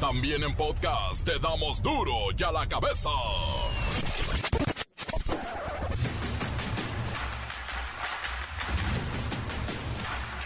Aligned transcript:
También 0.00 0.44
en 0.44 0.54
podcast 0.54 1.24
te 1.24 1.40
damos 1.40 1.82
duro 1.82 2.12
y 2.36 2.42
a 2.44 2.52
la 2.52 2.68
cabeza. 2.68 3.10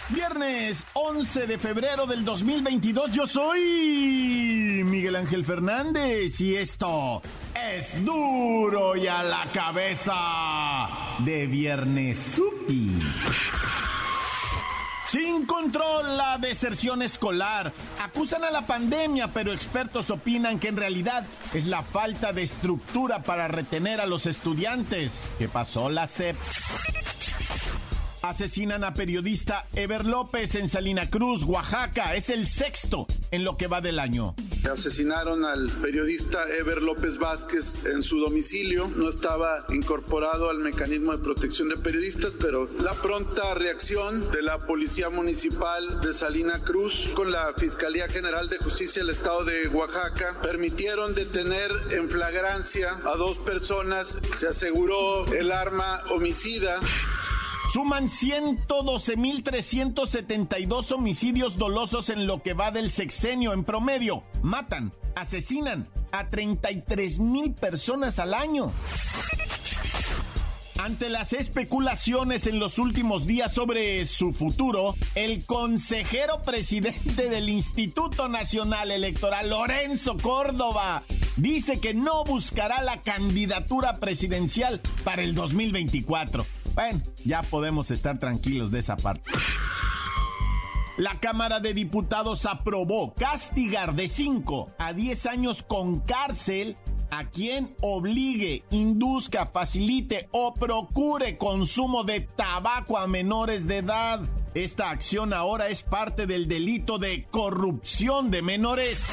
Viernes 0.09 0.85
11 0.93 1.45
de 1.45 1.57
febrero 1.59 2.07
del 2.07 2.25
2022 2.25 3.11
yo 3.11 3.27
soy 3.27 4.81
Miguel 4.85 5.15
Ángel 5.15 5.45
Fernández 5.45 6.41
y 6.41 6.55
esto 6.55 7.21
es 7.53 8.03
duro 8.03 8.95
y 8.95 9.05
a 9.05 9.21
la 9.21 9.45
cabeza 9.53 10.87
de 11.19 11.45
Viernes 11.45 12.17
Supi. 12.17 12.99
Sin 15.13 15.45
control 15.45 16.17
la 16.17 16.39
deserción 16.39 17.03
escolar. 17.03 17.71
Acusan 18.01 18.43
a 18.43 18.49
la 18.49 18.65
pandemia, 18.65 19.27
pero 19.27 19.53
expertos 19.53 20.09
opinan 20.09 20.57
que 20.57 20.69
en 20.69 20.75
realidad 20.75 21.23
es 21.53 21.67
la 21.67 21.83
falta 21.83 22.33
de 22.33 22.41
estructura 22.41 23.21
para 23.21 23.47
retener 23.47 24.01
a 24.01 24.07
los 24.07 24.25
estudiantes. 24.25 25.29
¿Qué 25.37 25.47
pasó 25.47 25.91
la 25.91 26.07
SEP? 26.07 26.35
Asesinan 28.23 28.85
a 28.85 28.93
periodista 28.93 29.67
Ever 29.75 30.05
López 30.05 30.55
en 30.55 30.69
Salina 30.69 31.09
Cruz, 31.09 31.43
Oaxaca. 31.43 32.15
Es 32.15 32.29
el 32.29 32.47
sexto 32.47 33.05
en 33.31 33.43
lo 33.43 33.57
que 33.57 33.67
va 33.67 33.81
del 33.81 33.99
año. 33.99 34.33
Asesinaron 34.71 35.43
al 35.43 35.69
periodista 35.81 36.47
Ever 36.57 36.81
López 36.81 37.17
Vázquez 37.17 37.83
en 37.83 38.01
su 38.01 38.21
domicilio. 38.21 38.87
No 38.87 39.09
estaba 39.09 39.65
incorporado 39.67 40.49
al 40.49 40.59
mecanismo 40.59 41.11
de 41.11 41.17
protección 41.17 41.67
de 41.67 41.75
periodistas, 41.75 42.31
pero 42.39 42.69
la 42.79 42.93
pronta 42.93 43.55
reacción 43.55 44.31
de 44.31 44.41
la 44.41 44.65
Policía 44.65 45.09
Municipal 45.09 45.99
de 45.99 46.13
Salina 46.13 46.59
Cruz 46.59 47.11
con 47.15 47.29
la 47.29 47.53
Fiscalía 47.57 48.07
General 48.07 48.47
de 48.47 48.57
Justicia 48.57 49.01
del 49.01 49.11
Estado 49.11 49.43
de 49.43 49.67
Oaxaca 49.67 50.39
permitieron 50.41 51.13
detener 51.13 51.69
en 51.91 52.09
flagrancia 52.09 53.01
a 53.03 53.17
dos 53.17 53.37
personas. 53.39 54.17
Se 54.33 54.47
aseguró 54.47 55.25
el 55.33 55.51
arma 55.51 56.03
homicida. 56.09 56.79
Suman 57.73 58.07
112.372 58.07 60.91
homicidios 60.91 61.57
dolosos 61.57 62.09
en 62.09 62.27
lo 62.27 62.43
que 62.43 62.53
va 62.53 62.69
del 62.69 62.91
sexenio 62.91 63.51
en 63.51 63.63
promedio. 63.63 64.23
Matan, 64.43 64.93
asesinan 65.15 65.89
a 66.11 66.29
33.000 66.29 67.55
personas 67.55 68.19
al 68.19 68.35
año. 68.35 68.71
Ante 70.77 71.09
las 71.09 71.33
especulaciones 71.33 72.45
en 72.45 72.59
los 72.59 72.77
últimos 72.77 73.25
días 73.25 73.51
sobre 73.51 74.05
su 74.05 74.33
futuro, 74.33 74.93
el 75.15 75.47
consejero 75.47 76.43
presidente 76.43 77.27
del 77.27 77.49
Instituto 77.49 78.27
Nacional 78.27 78.91
Electoral, 78.91 79.49
Lorenzo 79.49 80.15
Córdoba, 80.17 81.01
dice 81.37 81.79
que 81.79 81.95
no 81.95 82.23
buscará 82.23 82.83
la 82.83 83.01
candidatura 83.01 83.97
presidencial 83.97 84.79
para 85.03 85.23
el 85.23 85.33
2024. 85.33 86.45
Bueno, 86.73 87.01
ya 87.23 87.43
podemos 87.43 87.91
estar 87.91 88.17
tranquilos 88.17 88.71
de 88.71 88.79
esa 88.79 88.97
parte. 88.97 89.29
La 90.97 91.19
Cámara 91.19 91.59
de 91.59 91.73
Diputados 91.73 92.45
aprobó 92.45 93.13
castigar 93.15 93.95
de 93.95 94.07
5 94.07 94.71
a 94.77 94.93
10 94.93 95.25
años 95.25 95.63
con 95.63 96.01
cárcel 96.01 96.77
a 97.09 97.29
quien 97.29 97.75
obligue, 97.81 98.63
induzca, 98.71 99.45
facilite 99.45 100.29
o 100.31 100.53
procure 100.53 101.37
consumo 101.37 102.03
de 102.03 102.21
tabaco 102.21 102.97
a 102.97 103.07
menores 103.07 103.67
de 103.67 103.77
edad. 103.77 104.21
Esta 104.55 104.89
acción 104.89 105.33
ahora 105.33 105.69
es 105.69 105.83
parte 105.83 106.27
del 106.27 106.47
delito 106.47 106.97
de 106.97 107.25
corrupción 107.29 108.31
de 108.31 108.41
menores. 108.41 109.03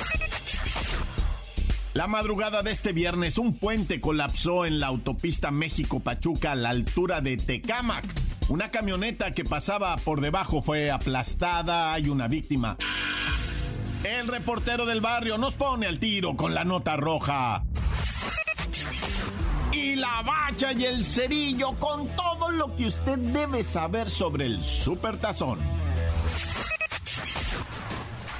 La 2.01 2.07
madrugada 2.07 2.63
de 2.63 2.71
este 2.71 2.95
viernes, 2.95 3.37
un 3.37 3.59
puente 3.59 4.01
colapsó 4.01 4.65
en 4.65 4.81
la 4.81 4.87
autopista 4.87 5.51
México-Pachuca 5.51 6.53
a 6.53 6.55
la 6.55 6.71
altura 6.71 7.21
de 7.21 7.37
Tecámac. 7.37 8.07
Una 8.49 8.71
camioneta 8.71 9.33
que 9.33 9.45
pasaba 9.45 9.99
por 9.99 10.23
debajo 10.23 10.63
fue 10.63 10.91
aplastada, 10.91 11.93
hay 11.93 12.09
una 12.09 12.27
víctima. 12.27 12.79
El 14.03 14.29
reportero 14.29 14.87
del 14.87 15.03
barrio 15.03 15.37
nos 15.37 15.57
pone 15.57 15.85
al 15.87 15.99
tiro 15.99 16.37
con 16.37 16.55
la 16.55 16.65
nota 16.65 16.97
roja. 16.97 17.65
Y 19.71 19.97
la 19.97 20.23
bacha 20.23 20.73
y 20.73 20.87
el 20.87 21.05
cerillo 21.05 21.73
con 21.73 22.09
todo 22.17 22.51
lo 22.51 22.75
que 22.77 22.87
usted 22.87 23.19
debe 23.19 23.63
saber 23.63 24.09
sobre 24.09 24.47
el 24.47 24.63
supertazón. 24.63 25.80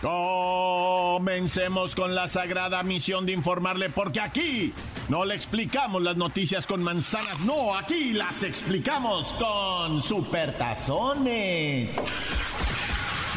Comencemos 0.01 1.95
con 1.95 2.15
la 2.15 2.27
sagrada 2.27 2.83
misión 2.83 3.27
de 3.27 3.33
informarle, 3.33 3.91
porque 3.91 4.21
aquí 4.21 4.73
no 5.11 5.27
le 5.27 5.35
explicamos 5.35 6.01
las 6.01 6.17
noticias 6.17 6.67
con 6.67 6.83
manzanas, 6.83 7.41
no, 7.41 7.77
aquí 7.77 8.13
las 8.15 8.43
explicamos 8.43 9.35
con 9.35 10.03
supertazones. 10.03 11.95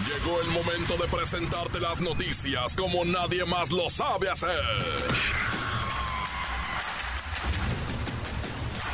Llegó 0.08 0.40
el 0.42 0.48
momento 0.52 0.96
de 0.96 1.08
presentarte 1.10 1.82
las 1.82 2.00
noticias 2.00 2.76
como 2.78 3.04
nadie 3.04 3.44
más 3.44 3.70
lo 3.70 3.90
sabe 3.90 4.30
hacer. 4.30 4.64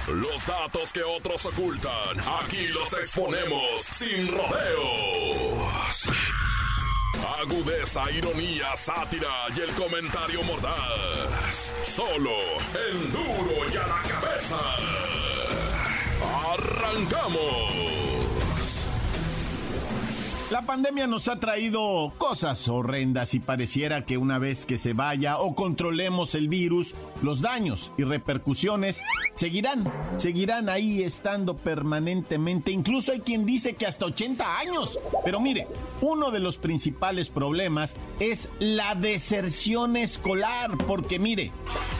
Los 0.08 0.44
datos 0.48 0.92
que 0.92 1.04
otros 1.04 1.46
ocultan, 1.46 2.20
aquí 2.42 2.66
los 2.70 2.92
exponemos 2.94 3.84
sin 3.92 4.28
rodeos. 4.28 5.19
Agudeza, 7.50 8.12
ironía, 8.12 8.76
sátira 8.76 9.48
y 9.56 9.62
el 9.62 9.72
comentario 9.72 10.44
mordaz. 10.44 11.74
Solo 11.82 12.30
el 12.92 13.12
duro 13.12 13.68
y 13.74 13.76
a 13.76 13.88
la 13.88 14.04
cabeza. 14.08 14.60
¡Arrancamos! 16.54 18.09
La 20.52 20.64
pandemia 20.64 21.06
nos 21.06 21.28
ha 21.28 21.40
traído 21.40 22.12
cosas 22.18 22.68
horrendas 22.68 23.36
y 23.36 23.40
pareciera 23.40 24.08
que 24.08 24.18
una 24.18 24.40
vez 24.40 24.66
que 24.66 24.80
se 24.80 24.94
vaya 24.94 25.38
o 25.38 25.54
controlemos 25.54 26.34
el 26.34 26.48
virus, 26.48 26.96
los 27.22 27.42
daños 27.42 27.92
y 28.00 28.04
repercusiones 28.04 29.04
seguirán, 29.36 29.94
seguirán 30.18 30.68
ahí 30.68 31.04
estando 31.04 31.56
permanentemente. 31.56 32.72
Incluso 32.72 33.12
hay 33.12 33.20
quien 33.20 33.46
dice 33.46 33.76
que 33.76 33.86
hasta 33.86 34.08
80 34.08 34.58
años. 34.58 34.98
Pero 35.24 35.40
mire, 35.40 35.68
uno 36.02 36.32
de 36.32 36.40
los 36.40 36.58
principales 36.58 37.30
problemas 37.30 37.96
es 38.20 38.50
la 38.58 38.96
deserción 38.96 39.98
escolar, 39.98 40.72
porque 40.88 41.20
mire, 41.20 41.52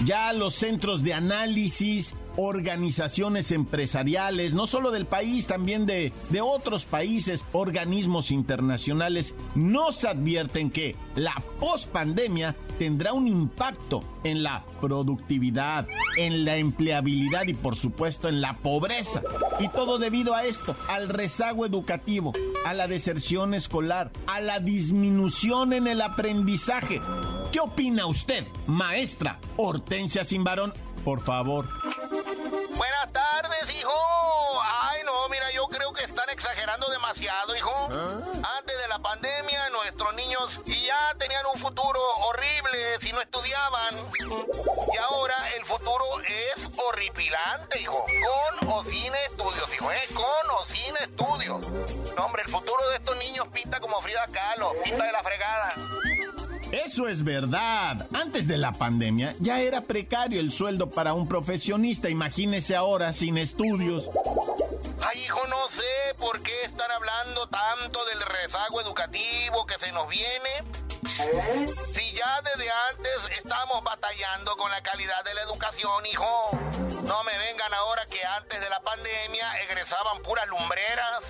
ya 0.06 0.34
los 0.34 0.56
centros 0.56 1.04
de 1.04 1.14
análisis, 1.14 2.16
organizaciones 2.42 3.52
empresariales, 3.52 4.54
no 4.54 4.66
solo 4.66 4.92
del 4.92 5.06
país, 5.06 5.46
también 5.46 5.86
de, 5.86 6.14
de 6.30 6.40
otros 6.40 6.86
países, 6.86 7.44
organismos 7.52 8.32
internacionales, 8.32 9.36
nos 9.56 10.06
advierten 10.06 10.72
que 10.72 10.96
la 11.16 11.44
pospandemia 11.60 12.56
tendrá 12.78 13.12
un 13.12 13.28
impacto 13.28 14.06
en 14.24 14.42
la 14.42 14.64
productividad, 14.80 15.86
en 16.16 16.46
la 16.46 16.56
empleabilidad 16.56 17.46
y 17.46 17.54
por 17.54 17.76
supuesto 17.76 18.30
en 18.30 18.40
la 18.40 18.58
pobreza. 18.60 19.22
Y 19.60 19.68
todo 19.68 19.98
debido 19.98 20.34
a 20.34 20.46
esto, 20.46 20.78
al 20.88 21.10
rezago 21.10 21.66
educativo, 21.66 22.32
a 22.66 22.74
la 22.74 22.88
deserción 22.88 23.54
escolar, 23.54 24.12
a 24.28 24.40
la 24.40 24.62
disminución 24.62 25.74
en 25.74 25.88
el 25.88 26.02
aprendizaje. 26.02 27.02
¿Qué 27.52 27.60
opina 27.60 28.06
usted, 28.06 28.46
maestra 28.66 29.40
Hortensia 29.58 30.24
Simbarón? 30.24 30.74
Por 31.04 31.24
favor. 31.24 31.66
Buenas 32.76 33.14
tardes, 33.14 33.76
hijo. 33.76 33.92
Ay, 34.62 35.02
no, 35.06 35.30
mira, 35.30 35.52
yo 35.52 35.66
creo 35.68 35.94
que 35.94 36.04
están 36.04 36.30
exagerando 36.30 36.88
demasiado, 36.90 37.56
hijo. 37.56 37.90
Antes 38.58 38.78
de 38.78 38.88
la 38.88 39.00
pandemia, 39.00 39.70
nuestros 39.70 40.14
niños 40.16 40.60
ya 40.66 41.16
tenían 41.18 41.46
un 41.54 41.60
futuro 41.60 42.00
horrible 42.28 43.00
si 43.00 43.12
no 43.12 43.22
estudiaban. 43.22 43.96
Y 44.94 44.98
ahora 44.98 45.36
el 45.56 45.66
futuro 45.66 46.06
es 46.28 46.70
horripilante, 46.78 47.82
hijo. 47.82 48.06
Con 48.60 48.70
o 48.70 48.84
sin 48.84 49.14
estudios, 49.16 49.74
hijo, 49.74 49.92
¿eh? 49.92 50.08
Con 50.14 50.52
o 50.52 50.66
sin 50.68 50.98
estudios. 50.98 51.68
No, 52.18 52.26
hombre, 52.26 52.44
el 52.46 52.52
futuro 52.52 52.88
de 52.90 52.98
estos 52.98 53.18
niños 53.18 53.48
pinta 53.54 53.80
como 53.80 54.02
Frida 54.02 54.28
Kahlo, 54.32 54.74
pinta 54.84 55.06
de 55.06 55.12
la 55.12 55.24
fregada. 55.24 55.74
Eso 56.72 57.08
es 57.08 57.24
verdad. 57.24 58.08
Antes 58.14 58.48
de 58.48 58.58
la 58.58 58.72
pandemia 58.72 59.36
ya 59.40 59.60
era 59.60 59.82
precario 59.82 60.40
el 60.40 60.52
sueldo 60.52 60.90
para 60.92 61.14
un 61.14 61.28
profesionista. 61.28 62.10
Imagínese 62.10 62.76
ahora 62.76 63.12
sin 63.14 63.38
estudios. 63.38 64.10
Ay, 65.02 65.24
hijo, 65.24 65.40
no 65.48 65.70
sé 65.72 66.16
por 66.20 66.42
qué 66.42 66.52
están 66.66 66.92
hablando 66.92 67.48
tanto 67.48 68.06
del 68.06 68.22
rezago 68.22 68.82
educativo 68.82 69.66
que 69.66 69.76
se 69.84 69.92
nos 69.92 70.08
viene. 70.10 70.89
Si 71.20 72.14
ya 72.14 72.42
desde 72.42 72.72
antes 72.92 73.38
estamos 73.38 73.84
batallando 73.84 74.56
con 74.56 74.72
la 74.72 74.82
calidad 74.82 75.22
de 75.26 75.34
la 75.34 75.42
educación, 75.42 76.06
hijo. 76.06 76.50
No 77.04 77.24
me 77.24 77.38
vengan 77.38 77.74
ahora 77.74 78.06
que 78.06 78.26
antes 78.26 78.62
de 78.62 78.70
la 78.70 78.80
pandemia 78.80 79.62
egresaban 79.64 80.22
puras 80.24 80.48
lumbreras. 80.48 81.24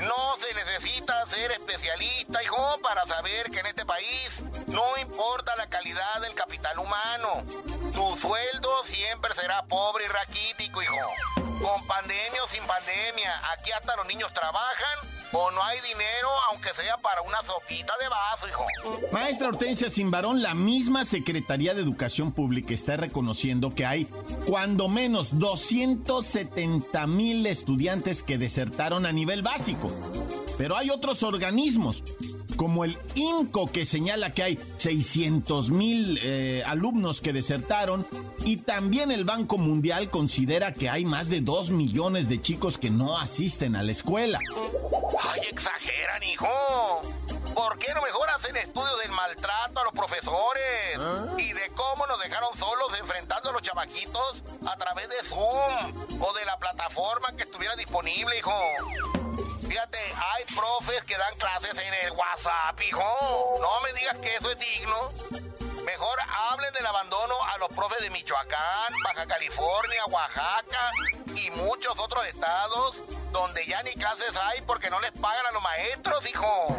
No 0.00 0.36
se 0.38 0.54
necesita 0.54 1.26
ser 1.26 1.52
especialista, 1.52 2.42
hijo, 2.42 2.78
para 2.82 3.04
saber 3.04 3.50
que 3.50 3.60
en 3.60 3.66
este 3.66 3.84
país 3.84 4.30
No 4.66 4.96
importa 4.96 5.54
la 5.56 5.66
calidad 5.66 6.20
del 6.22 6.34
capital 6.34 6.78
humano. 6.78 7.44
Tu 7.92 8.16
sueldo 8.18 8.82
siempre 8.84 9.34
será 9.34 9.62
pobre 9.66 10.06
y 10.06 10.08
raquítico, 10.08 10.80
hijo. 10.80 11.12
Con 11.60 11.86
pandemia 11.86 12.44
o 12.44 12.48
sin 12.48 12.66
pandemia, 12.66 13.52
aquí 13.52 13.72
hasta 13.72 13.94
los 13.96 14.06
niños 14.06 14.32
trabajan 14.32 15.17
o 15.32 15.50
no 15.50 15.62
hay 15.62 15.78
dinero, 15.80 16.28
aunque 16.50 16.72
sea 16.74 16.96
para 16.98 17.22
una 17.22 17.38
sopita 17.42 17.92
de 18.00 18.08
vaso, 18.08 18.48
hijo. 18.48 18.66
Maestra 19.12 19.48
Hortensia 19.48 19.90
Simbarón, 19.90 20.42
la 20.42 20.54
misma 20.54 21.04
Secretaría 21.04 21.74
de 21.74 21.82
Educación 21.82 22.32
Pública 22.32 22.74
está 22.74 22.96
reconociendo 22.96 23.74
que 23.74 23.84
hay 23.84 24.06
cuando 24.46 24.88
menos 24.88 25.38
270 25.38 27.06
mil 27.06 27.46
estudiantes 27.46 28.22
que 28.22 28.38
desertaron 28.38 29.06
a 29.06 29.12
nivel 29.12 29.42
básico. 29.42 29.90
Pero 30.56 30.76
hay 30.76 30.90
otros 30.90 31.22
organismos, 31.22 32.02
como 32.58 32.84
el 32.84 32.98
INCO, 33.14 33.70
que 33.70 33.86
señala 33.86 34.34
que 34.34 34.42
hay 34.42 34.58
600 34.78 35.70
mil 35.70 36.18
eh, 36.22 36.64
alumnos 36.66 37.20
que 37.20 37.32
desertaron, 37.32 38.04
y 38.44 38.56
también 38.58 39.12
el 39.12 39.24
Banco 39.24 39.58
Mundial 39.58 40.10
considera 40.10 40.74
que 40.74 40.90
hay 40.90 41.04
más 41.04 41.30
de 41.30 41.40
2 41.40 41.70
millones 41.70 42.28
de 42.28 42.42
chicos 42.42 42.76
que 42.76 42.90
no 42.90 43.16
asisten 43.16 43.76
a 43.76 43.84
la 43.84 43.92
escuela. 43.92 44.40
¡Ay, 45.20 45.40
exageran, 45.50 46.22
hijo! 46.24 46.48
¿Por 47.54 47.78
qué 47.78 47.94
no 47.94 48.02
mejor 48.02 48.28
hacen 48.30 48.56
estudios 48.56 48.98
del 49.02 49.12
maltrato 49.12 49.80
a 49.80 49.84
los 49.84 49.92
profesores? 49.92 51.38
Y 51.38 51.52
de 51.52 51.70
cómo 51.76 52.06
nos 52.06 52.20
dejaron 52.20 52.56
solos 52.56 52.92
enfrentando 53.00 53.50
a 53.50 53.52
los 53.52 53.62
chamaquitos 53.62 54.42
a 54.66 54.76
través 54.76 55.08
de 55.08 55.16
Zoom 55.24 56.20
o 56.20 56.32
de 56.34 56.44
la 56.44 56.58
plataforma 56.58 57.28
que 57.36 57.44
estuviera 57.44 57.76
disponible, 57.76 58.36
hijo. 58.36 58.52
Fíjate, 59.78 60.12
hay 60.34 60.44
profes 60.56 61.04
que 61.04 61.16
dan 61.16 61.36
clases 61.36 61.78
en 61.78 61.94
el 61.94 62.10
WhatsApp, 62.10 62.80
hijo. 62.82 63.58
No 63.60 63.80
me 63.82 63.92
digas 63.92 64.18
que 64.18 64.34
eso 64.34 64.50
es 64.50 64.58
digno. 64.58 65.12
Mejor 65.84 66.18
hablen 66.50 66.74
del 66.74 66.84
abandono 66.84 67.36
a 67.44 67.58
los 67.58 67.68
profes 67.68 68.00
de 68.00 68.10
Michoacán, 68.10 68.92
Baja 69.04 69.24
California, 69.26 70.04
Oaxaca 70.06 70.90
y 71.36 71.52
muchos 71.52 71.96
otros 72.00 72.26
estados 72.26 72.96
donde 73.30 73.64
ya 73.66 73.80
ni 73.84 73.92
clases 73.92 74.36
hay 74.36 74.62
porque 74.62 74.90
no 74.90 74.98
les 74.98 75.12
pagan 75.12 75.46
a 75.46 75.52
los 75.52 75.62
maestros, 75.62 76.26
hijo. 76.26 76.76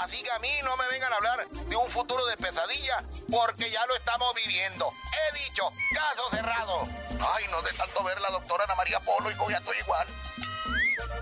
Así 0.00 0.20
que 0.20 0.32
a 0.32 0.40
mí 0.40 0.50
no 0.64 0.76
me 0.76 0.88
vengan 0.88 1.12
a 1.12 1.16
hablar 1.18 1.46
de 1.48 1.76
un 1.76 1.88
futuro 1.92 2.26
de 2.26 2.36
pesadilla 2.38 3.04
porque 3.30 3.70
ya 3.70 3.86
lo 3.86 3.94
estamos 3.94 4.34
viviendo. 4.34 4.92
He 5.12 5.44
dicho, 5.44 5.72
caso 5.94 6.28
cerrado. 6.32 6.88
Ay, 7.34 7.44
no 7.52 7.62
de 7.62 7.72
tanto 7.74 8.02
ver 8.02 8.20
la 8.20 8.30
doctora 8.30 8.64
Ana 8.64 8.74
María 8.74 8.98
Polo, 8.98 9.30
hijo, 9.30 9.48
ya 9.48 9.58
estoy 9.58 9.78
igual. 9.78 10.08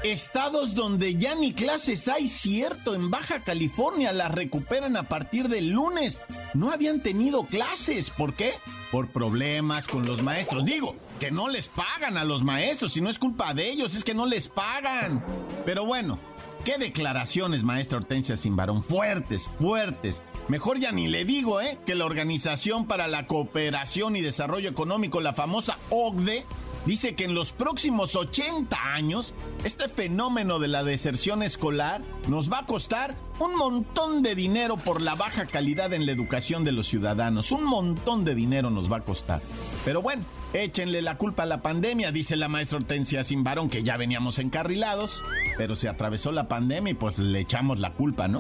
Estados 0.05 0.75
donde 0.75 1.15
ya 1.17 1.35
ni 1.35 1.55
clases 1.55 2.09
hay, 2.09 2.29
cierto, 2.29 2.95
en 2.95 3.11
Baja 3.11 3.41
California 3.41 4.13
las 4.13 4.31
recuperan 4.31 4.99
a 4.99 5.05
partir 5.05 5.49
del 5.49 5.71
lunes. 5.71 6.21
No 6.53 6.73
habían 6.73 7.01
tenido 7.01 7.45
clases, 7.45 8.11
¿por 8.11 8.35
qué? 8.35 8.53
Por 8.93 9.09
problemas 9.09 9.89
con 9.89 10.05
los 10.05 10.23
maestros. 10.23 10.67
Digo, 10.67 10.95
que 11.21 11.31
no 11.31 11.49
les 11.49 11.69
pagan 11.69 12.19
a 12.19 12.25
los 12.25 12.43
maestros, 12.43 12.93
si 12.93 13.01
no 13.01 13.09
es 13.09 13.19
culpa 13.19 13.55
de 13.55 13.71
ellos, 13.71 13.95
es 13.95 14.05
que 14.05 14.13
no 14.13 14.27
les 14.27 14.47
pagan. 14.47 15.25
Pero 15.65 15.87
bueno, 15.87 16.19
qué 16.67 16.77
declaraciones, 16.77 17.63
maestra 17.63 17.97
Hortensia 17.97 18.37
Simbarón, 18.37 18.85
fuertes, 18.85 19.51
fuertes. 19.59 20.21
Mejor 20.49 20.81
ya 20.81 20.93
ni 20.93 21.09
le 21.09 21.25
digo, 21.25 21.63
¿eh? 21.63 21.79
Que 21.87 21.95
la 21.95 22.05
Organización 22.05 22.87
para 22.87 23.09
la 23.09 23.27
Cooperación 23.27 24.17
y 24.17 24.21
Desarrollo 24.21 24.69
Económico, 24.69 25.23
la 25.23 25.33
famosa 25.33 25.79
OCDE, 25.89 26.45
dice 26.87 27.15
que 27.15 27.25
en 27.25 27.35
los 27.35 27.53
próximos 27.53 28.17
80 28.17 28.77
años, 28.95 29.35
este 29.65 29.89
fenómeno 29.89 30.59
de 30.59 30.69
la 30.69 30.85
deserción 30.85 31.43
escolar 31.43 32.03
nos 32.29 32.51
va 32.53 32.61
a 32.61 32.67
costar 32.67 33.15
un 33.39 33.57
montón 33.57 34.23
de 34.23 34.35
dinero 34.35 34.77
por 34.77 35.01
la 35.01 35.15
baja 35.15 35.47
calidad 35.47 35.93
en 35.93 36.07
la 36.07 36.13
educación 36.13 36.65
de 36.65 36.73
los 36.73 36.87
ciudadanos. 36.87 37.53
Un 37.53 37.65
montón 37.65 38.25
de 38.25 38.35
dinero 38.35 38.71
nos 38.71 38.91
va 38.91 38.99
a 38.99 39.01
costar. 39.01 39.41
Pero 39.85 40.03
bueno, 40.03 40.25
échenle 40.53 41.03
la 41.03 41.17
culpa 41.19 41.43
a 41.43 41.47
la 41.47 41.63
pandemia, 41.63 42.13
dice 42.13 42.37
la 42.37 42.49
maestra 42.49 42.79
Hortensia 42.79 43.25
Simbarón, 43.25 43.69
que 43.69 43.83
ya 43.83 43.97
veníamos 43.97 44.39
encarrilados, 44.39 45.23
pero 45.57 45.77
se 45.77 45.89
atravesó 45.89 46.33
la 46.33 46.49
pandemia 46.49 46.93
y 46.93 46.95
pues 46.95 47.19
le 47.19 47.41
echamos 47.41 47.79
la 47.81 47.93
culpa, 47.93 48.29
¿no? 48.29 48.39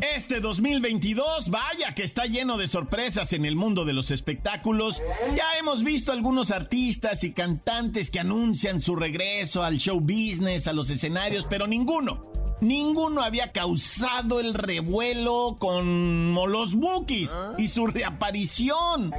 Este 0.00 0.38
2022, 0.38 1.50
vaya 1.50 1.92
que 1.92 2.04
está 2.04 2.26
lleno 2.26 2.56
de 2.56 2.68
sorpresas 2.68 3.32
en 3.32 3.44
el 3.44 3.56
mundo 3.56 3.84
de 3.84 3.92
los 3.92 4.12
espectáculos. 4.12 5.02
Ya 5.34 5.58
hemos 5.58 5.82
visto 5.82 6.12
algunos 6.12 6.52
artistas 6.52 7.24
y 7.24 7.32
cantantes 7.32 8.10
que 8.10 8.20
anuncian 8.20 8.80
su 8.80 8.94
regreso 8.94 9.64
al 9.64 9.78
show 9.78 9.98
business, 10.00 10.68
a 10.68 10.72
los 10.72 10.90
escenarios, 10.90 11.48
pero 11.50 11.66
ninguno, 11.66 12.30
ninguno 12.60 13.22
había 13.22 13.52
causado 13.52 14.40
el 14.40 14.54
revuelo 14.54 15.56
con 15.58 16.34
los 16.34 16.74
Bookies 16.74 17.34
y 17.58 17.68
su 17.68 17.86
reaparición. 17.86 19.12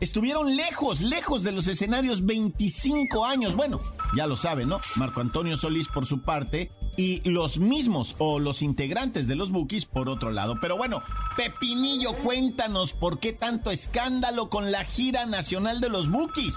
Estuvieron 0.00 0.56
lejos, 0.56 1.00
lejos 1.00 1.42
de 1.42 1.52
los 1.52 1.66
escenarios 1.68 2.26
25 2.26 3.24
años. 3.24 3.56
Bueno, 3.56 3.80
ya 4.16 4.26
lo 4.26 4.36
saben, 4.36 4.68
¿no? 4.68 4.80
Marco 4.96 5.20
Antonio 5.20 5.56
Solís 5.56 5.88
por 5.88 6.06
su 6.06 6.22
parte 6.22 6.70
y 6.96 7.28
los 7.28 7.58
mismos 7.58 8.16
o 8.18 8.38
los 8.38 8.62
integrantes 8.62 9.26
de 9.26 9.36
los 9.36 9.50
Bookies 9.50 9.86
por 9.86 10.08
otro 10.08 10.30
lado. 10.30 10.56
Pero 10.60 10.76
bueno, 10.76 11.02
Pepinillo, 11.36 12.16
cuéntanos 12.22 12.92
por 12.92 13.20
qué 13.20 13.32
tanto 13.32 13.70
escándalo 13.70 14.48
con 14.48 14.72
la 14.72 14.84
gira 14.84 15.26
nacional 15.26 15.80
de 15.80 15.88
los 15.88 16.10
Bookies. 16.10 16.54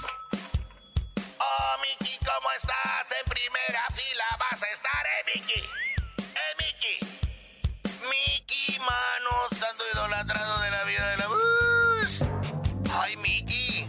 Oh, 1.40 1.75
Miki, 1.82 2.18
¿cómo 2.20 2.50
estás? 2.58 3.08
En 3.24 3.30
primera 3.30 3.86
fila 3.94 4.25
vas 4.40 4.64
a 4.64 4.68
estar, 4.68 5.06
¿eh, 5.06 5.32
Miki? 5.36 5.99
¿Eh, 6.81 7.00
Miki? 7.00 7.00
Miki, 8.10 8.80
mano, 8.80 9.60
santo 9.60 9.84
idolatrado 9.94 10.60
de 10.62 10.72
la 10.72 10.84
vida 10.84 11.10
de 11.12 11.18
la 11.18 11.28
bus. 11.28 12.22
Ay, 12.94 13.18
Miki, 13.18 13.88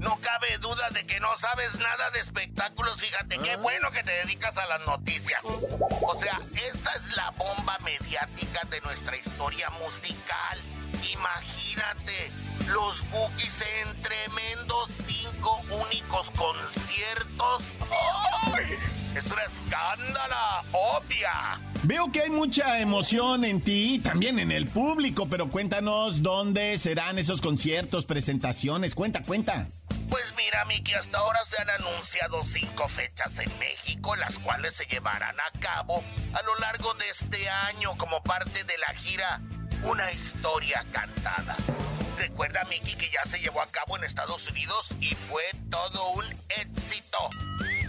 no 0.00 0.18
cabe 0.20 0.58
duda 0.58 0.90
de 0.90 1.06
que 1.06 1.20
no 1.20 1.36
sabes 1.36 1.76
nada 1.78 2.10
de 2.10 2.20
espectáculos. 2.20 3.00
Fíjate, 3.00 3.38
qué 3.38 3.56
bueno 3.56 3.90
que 3.90 4.02
te 4.02 4.12
dedicas 4.12 4.56
a 4.56 4.66
las 4.66 4.80
noticias. 4.86 5.42
O 5.44 6.20
sea, 6.20 6.40
esta 6.54 6.92
es 6.92 7.16
la 7.16 7.30
bomba 7.30 7.78
mediática 7.80 8.62
de 8.68 8.80
nuestra 8.80 9.16
historia 9.16 9.70
musical. 9.70 10.60
Imagínate, 11.12 12.30
los 12.68 13.08
Bookies 13.10 13.62
en 13.80 14.02
tremendos 14.02 14.90
cinco 15.06 15.60
únicos 15.70 16.30
conciertos. 16.30 17.62
¡Ay! 18.52 18.78
Es 19.16 19.26
una 19.26 19.42
escándala, 19.42 20.64
obvia. 20.72 21.60
Veo 21.84 22.10
que 22.10 22.22
hay 22.22 22.30
mucha 22.30 22.80
emoción 22.80 23.44
en 23.44 23.60
ti 23.60 23.94
y 23.94 23.98
también 24.00 24.38
en 24.38 24.50
el 24.50 24.66
público, 24.66 25.28
pero 25.28 25.50
cuéntanos 25.50 26.22
dónde 26.22 26.78
serán 26.78 27.18
esos 27.18 27.40
conciertos, 27.40 28.06
presentaciones. 28.06 28.94
Cuenta, 28.94 29.22
cuenta. 29.22 29.68
Pues 30.10 30.34
mira, 30.36 30.64
Miki, 30.64 30.94
hasta 30.94 31.18
ahora 31.18 31.44
se 31.44 31.60
han 31.60 31.70
anunciado 31.70 32.42
cinco 32.42 32.88
fechas 32.88 33.38
en 33.38 33.58
México, 33.58 34.16
las 34.16 34.38
cuales 34.38 34.74
se 34.74 34.86
llevarán 34.86 35.36
a 35.38 35.58
cabo 35.60 36.02
a 36.32 36.42
lo 36.42 36.56
largo 36.56 36.94
de 36.94 37.08
este 37.08 37.48
año 37.48 37.96
como 37.96 38.22
parte 38.22 38.64
de 38.64 38.78
la 38.78 38.94
gira 38.98 39.40
Una 39.82 40.10
historia 40.12 40.84
cantada. 40.90 41.56
Recuerda, 42.18 42.64
Miki, 42.64 42.94
que 42.94 43.10
ya 43.10 43.24
se 43.24 43.38
llevó 43.38 43.60
a 43.60 43.70
cabo 43.70 43.96
en 43.96 44.04
Estados 44.04 44.48
Unidos 44.48 44.86
y 45.00 45.14
fue 45.14 45.42
todo 45.70 46.10
un 46.12 46.24
éxito. 46.48 47.18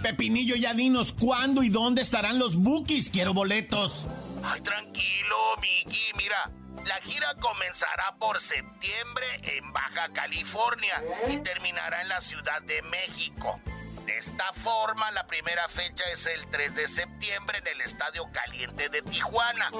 Pepinillo, 0.05 0.55
ya 0.55 0.75
dinos 0.75 1.13
cuándo 1.13 1.63
y 1.63 1.69
dónde 1.69 2.03
estarán 2.03 2.37
los 2.37 2.57
Bookies. 2.57 3.09
Quiero 3.09 3.33
boletos. 3.33 4.05
Ay, 4.43 4.61
tranquilo, 4.61 5.35
Miki, 5.59 6.11
mira. 6.15 6.51
La 6.85 6.97
gira 7.01 7.33
comenzará 7.41 8.15
por 8.19 8.39
septiembre 8.39 9.25
en 9.41 9.73
Baja 9.73 10.09
California 10.13 11.03
y 11.27 11.37
terminará 11.37 12.03
en 12.03 12.09
la 12.09 12.21
Ciudad 12.21 12.61
de 12.61 12.83
México. 12.83 13.59
De 14.05 14.15
esta 14.15 14.53
forma, 14.53 15.09
la 15.09 15.25
primera 15.25 15.67
fecha 15.69 16.03
es 16.13 16.27
el 16.27 16.45
3 16.51 16.75
de 16.75 16.87
septiembre 16.87 17.57
en 17.57 17.67
el 17.69 17.81
Estadio 17.81 18.29
Caliente 18.31 18.89
de 18.89 19.01
Tijuana. 19.01 19.71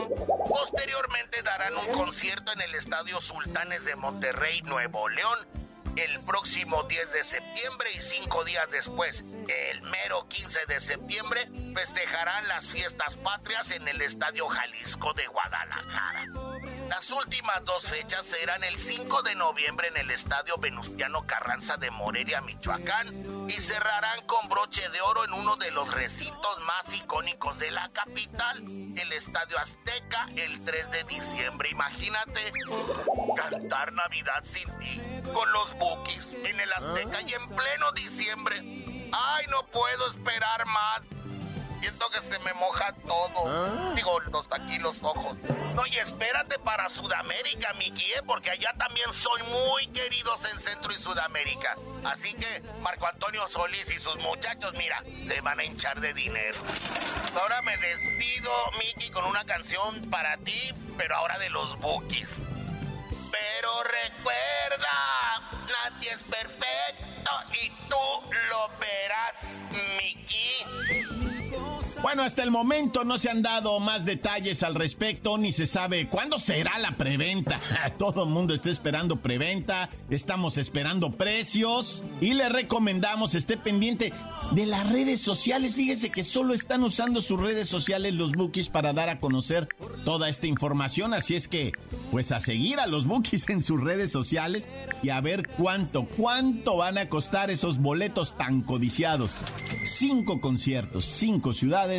Posteriormente 0.49 1.43
darán 1.43 1.77
un 1.77 1.93
concierto 1.93 2.51
en 2.51 2.61
el 2.61 2.73
Estadio 2.73 3.21
Sultanes 3.21 3.85
de 3.85 3.95
Monterrey, 3.95 4.63
Nuevo 4.63 5.07
León, 5.07 5.37
el 5.97 6.19
próximo 6.21 6.83
10 6.83 7.13
de 7.13 7.23
septiembre 7.23 7.89
y 7.95 8.01
cinco 8.01 8.43
días 8.43 8.69
después, 8.71 9.23
el 9.47 9.81
mero 9.83 10.27
15 10.27 10.65
de 10.67 10.79
septiembre, 10.79 11.47
festejarán 11.73 12.47
las 12.47 12.67
fiestas 12.67 13.15
patrias 13.15 13.71
en 13.71 13.87
el 13.87 14.01
Estadio 14.01 14.47
Jalisco 14.47 15.13
de 15.13 15.27
Guadalajara. 15.27 16.27
Las 16.89 17.09
últimas 17.09 17.63
dos 17.65 17.83
fechas 17.83 18.25
serán 18.25 18.63
el 18.63 18.77
5 18.77 19.23
de 19.23 19.35
noviembre 19.35 19.87
en 19.87 19.97
el 19.97 20.11
Estadio 20.11 20.57
Venustiano 20.57 21.25
Carranza 21.25 21.77
de 21.77 21.91
Morelia, 21.91 22.41
Michoacán, 22.41 23.49
y 23.49 23.53
cerrarán 23.53 24.25
con 24.25 24.47
broche 24.49 24.87
de 24.89 25.01
oro 25.01 25.25
en 25.25 25.33
uno 25.33 25.55
de 25.55 25.71
los 25.71 25.91
recintos 25.93 26.59
más 26.65 26.93
icónicos 26.93 27.57
de 27.59 27.71
la 27.71 27.89
capital, 27.89 28.59
el 28.59 29.11
Estadio 29.11 29.57
Azteca, 29.57 30.27
el 30.35 30.63
3 30.63 30.91
de 30.91 31.03
diciembre. 31.05 31.69
Imagínate 31.69 32.51
cantar 33.35 33.93
Navidad 33.93 34.43
sin 34.43 34.69
ti 34.79 35.01
con 35.33 35.51
los 35.51 35.73
Bookies 35.77 36.35
en 36.45 36.59
el 36.59 36.71
Azteca 36.73 37.21
y 37.21 37.33
en 37.33 37.49
pleno 37.49 37.91
diciembre. 37.93 38.61
¡Ay, 39.11 39.45
no 39.49 39.65
puedo 39.67 40.09
esperar 40.09 40.65
más! 40.65 41.14
Siento 41.81 42.09
que 42.09 42.19
se 42.19 42.39
me 42.39 42.53
moja 42.53 42.93
todo. 43.07 43.93
Digo, 43.93 44.19
los 44.19 44.45
aquí 44.51 44.77
los 44.79 45.03
ojos. 45.03 45.37
No, 45.75 45.85
y 45.87 45.97
espérate 45.97 46.59
para 46.59 46.89
Sudamérica, 46.89 47.73
Miki, 47.73 48.03
¿eh? 48.13 48.21
porque 48.25 48.51
allá 48.51 48.73
también 48.77 49.11
son 49.13 49.41
muy 49.51 49.87
queridos 49.87 50.43
en 50.51 50.59
Centro 50.59 50.91
y 50.91 50.95
Sudamérica. 50.95 51.75
Así 52.03 52.33
que 52.33 52.61
Marco 52.81 53.07
Antonio 53.07 53.47
Solís 53.49 53.89
y 53.91 53.99
sus 53.99 54.17
muchachos, 54.17 54.73
mira, 54.77 55.01
se 55.25 55.41
van 55.41 55.59
a 55.59 55.63
hinchar 55.63 55.99
de 55.99 56.13
dinero. 56.13 56.57
Ahora 57.39 57.61
me 57.63 57.75
despido, 57.77 58.51
Miki, 58.79 59.09
con 59.11 59.25
una 59.25 59.43
canción 59.45 60.01
para 60.09 60.37
ti, 60.37 60.73
pero 60.97 61.15
ahora 61.15 61.37
de 61.39 61.49
los 61.49 61.77
Bookies. 61.79 62.29
Pero 63.31 63.83
recuerda, 63.83 65.67
nadie 65.67 66.11
es 66.11 66.23
perfecto 66.23 66.84
Bueno, 72.05 72.21
hasta 72.21 72.43
el 72.43 72.51
momento 72.51 73.03
no 73.03 73.17
se 73.17 73.31
han 73.31 73.41
dado 73.41 73.79
más 73.79 74.05
detalles 74.05 74.61
al 74.61 74.75
respecto, 74.75 75.39
ni 75.39 75.51
se 75.51 75.65
sabe 75.65 76.07
cuándo 76.07 76.37
será 76.37 76.77
la 76.77 76.95
preventa. 76.95 77.59
Todo 77.97 78.25
el 78.25 78.29
mundo 78.29 78.53
está 78.53 78.69
esperando 78.69 79.15
preventa, 79.15 79.89
estamos 80.11 80.59
esperando 80.59 81.09
precios 81.09 82.03
y 82.21 82.35
le 82.35 82.47
recomendamos 82.47 83.33
esté 83.33 83.57
pendiente 83.57 84.13
de 84.51 84.67
las 84.67 84.87
redes 84.87 85.19
sociales. 85.19 85.73
Fíjese 85.73 86.11
que 86.11 86.23
solo 86.23 86.53
están 86.53 86.83
usando 86.83 87.21
sus 87.21 87.41
redes 87.41 87.69
sociales 87.69 88.13
los 88.13 88.33
bookies 88.33 88.69
para 88.69 88.93
dar 88.93 89.09
a 89.09 89.19
conocer 89.19 89.67
toda 90.03 90.29
esta 90.29 90.45
información, 90.45 91.11
así 91.15 91.35
es 91.35 91.47
que 91.47 91.71
pues 92.11 92.31
a 92.31 92.39
seguir 92.39 92.79
a 92.79 92.85
los 92.85 93.07
bookies 93.07 93.49
en 93.49 93.63
sus 93.63 93.83
redes 93.83 94.11
sociales 94.11 94.67
y 95.01 95.09
a 95.09 95.21
ver 95.21 95.49
cuánto, 95.57 96.05
cuánto 96.05 96.77
van 96.77 96.99
a 96.99 97.09
costar 97.09 97.49
esos 97.49 97.79
boletos 97.79 98.37
tan 98.37 98.61
codiciados. 98.61 99.31
Cinco 99.83 100.39
conciertos, 100.39 101.05
cinco 101.05 101.51
ciudades 101.51 101.94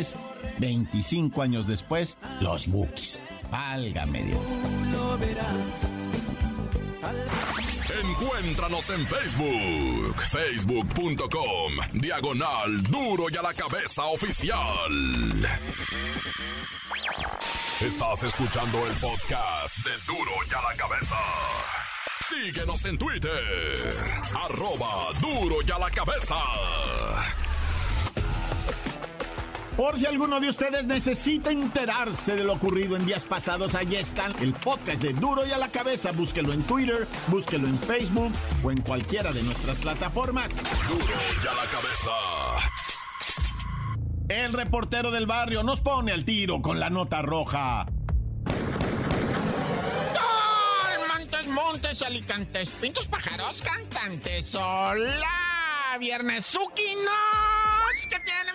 25 0.59 1.41
años 1.41 1.67
después, 1.67 2.17
los 2.41 2.67
Bookies. 2.67 3.21
Válgame 3.51 4.23
Dios. 4.23 4.41
Encuéntranos 8.03 8.89
en 8.89 9.07
Facebook, 9.07 10.15
facebook.com, 10.29 11.73
diagonal 11.93 12.83
duro 12.83 13.25
y 13.29 13.37
a 13.37 13.41
la 13.41 13.53
cabeza 13.53 14.05
oficial. 14.05 14.91
Estás 17.81 18.23
escuchando 18.23 18.85
el 18.87 18.93
podcast 18.93 19.77
de 19.85 19.91
duro 20.05 20.31
y 20.49 20.53
a 20.53 20.61
la 20.61 20.75
cabeza. 20.75 21.15
Síguenos 22.27 22.85
en 22.85 22.97
Twitter, 22.97 23.95
arroba 24.33 25.13
duro 25.21 25.57
y 25.65 25.71
a 25.71 25.79
la 25.79 25.89
cabeza. 25.89 26.35
Por 29.77 29.99
si 29.99 30.07
alguno 30.07 30.39
de 30.39 30.49
ustedes 30.49 30.87
necesita 30.87 31.51
enterarse 31.51 32.35
de 32.35 32.43
lo 32.43 32.53
ocurrido 32.53 32.95
en 32.97 33.05
días 33.05 33.23
pasados, 33.23 33.75
allí 33.75 33.95
están 33.95 34.33
el 34.41 34.53
podcast 34.53 34.99
de 35.03 35.13
Duro 35.13 35.45
y 35.45 35.51
a 35.51 35.57
la 35.59 35.69
cabeza. 35.69 36.11
Búsquelo 36.11 36.51
en 36.51 36.63
Twitter, 36.63 37.07
búsquelo 37.27 37.67
en 37.67 37.77
Facebook 37.77 38.31
o 38.63 38.71
en 38.71 38.81
cualquiera 38.81 39.31
de 39.31 39.43
nuestras 39.43 39.77
plataformas. 39.77 40.49
Duro 40.89 41.05
y 41.05 41.47
a 41.47 41.53
la 41.53 41.65
cabeza. 41.71 42.11
El 44.29 44.53
reportero 44.53 45.11
del 45.11 45.27
barrio 45.27 45.61
nos 45.61 45.81
pone 45.81 46.11
al 46.11 46.25
tiro 46.25 46.59
con 46.59 46.79
la 46.79 46.89
nota 46.89 47.21
roja. 47.21 47.85
Montes, 51.07 51.47
montes, 51.49 52.01
alicantes, 52.01 52.69
pintos, 52.71 53.05
pájaros, 53.05 53.61
cantantes. 53.61 54.55
Hola, 54.55 55.97
viernes, 55.99 56.47
zuquinos. 56.47 57.13
¿Qué 58.09 58.19
tiene, 58.25 58.53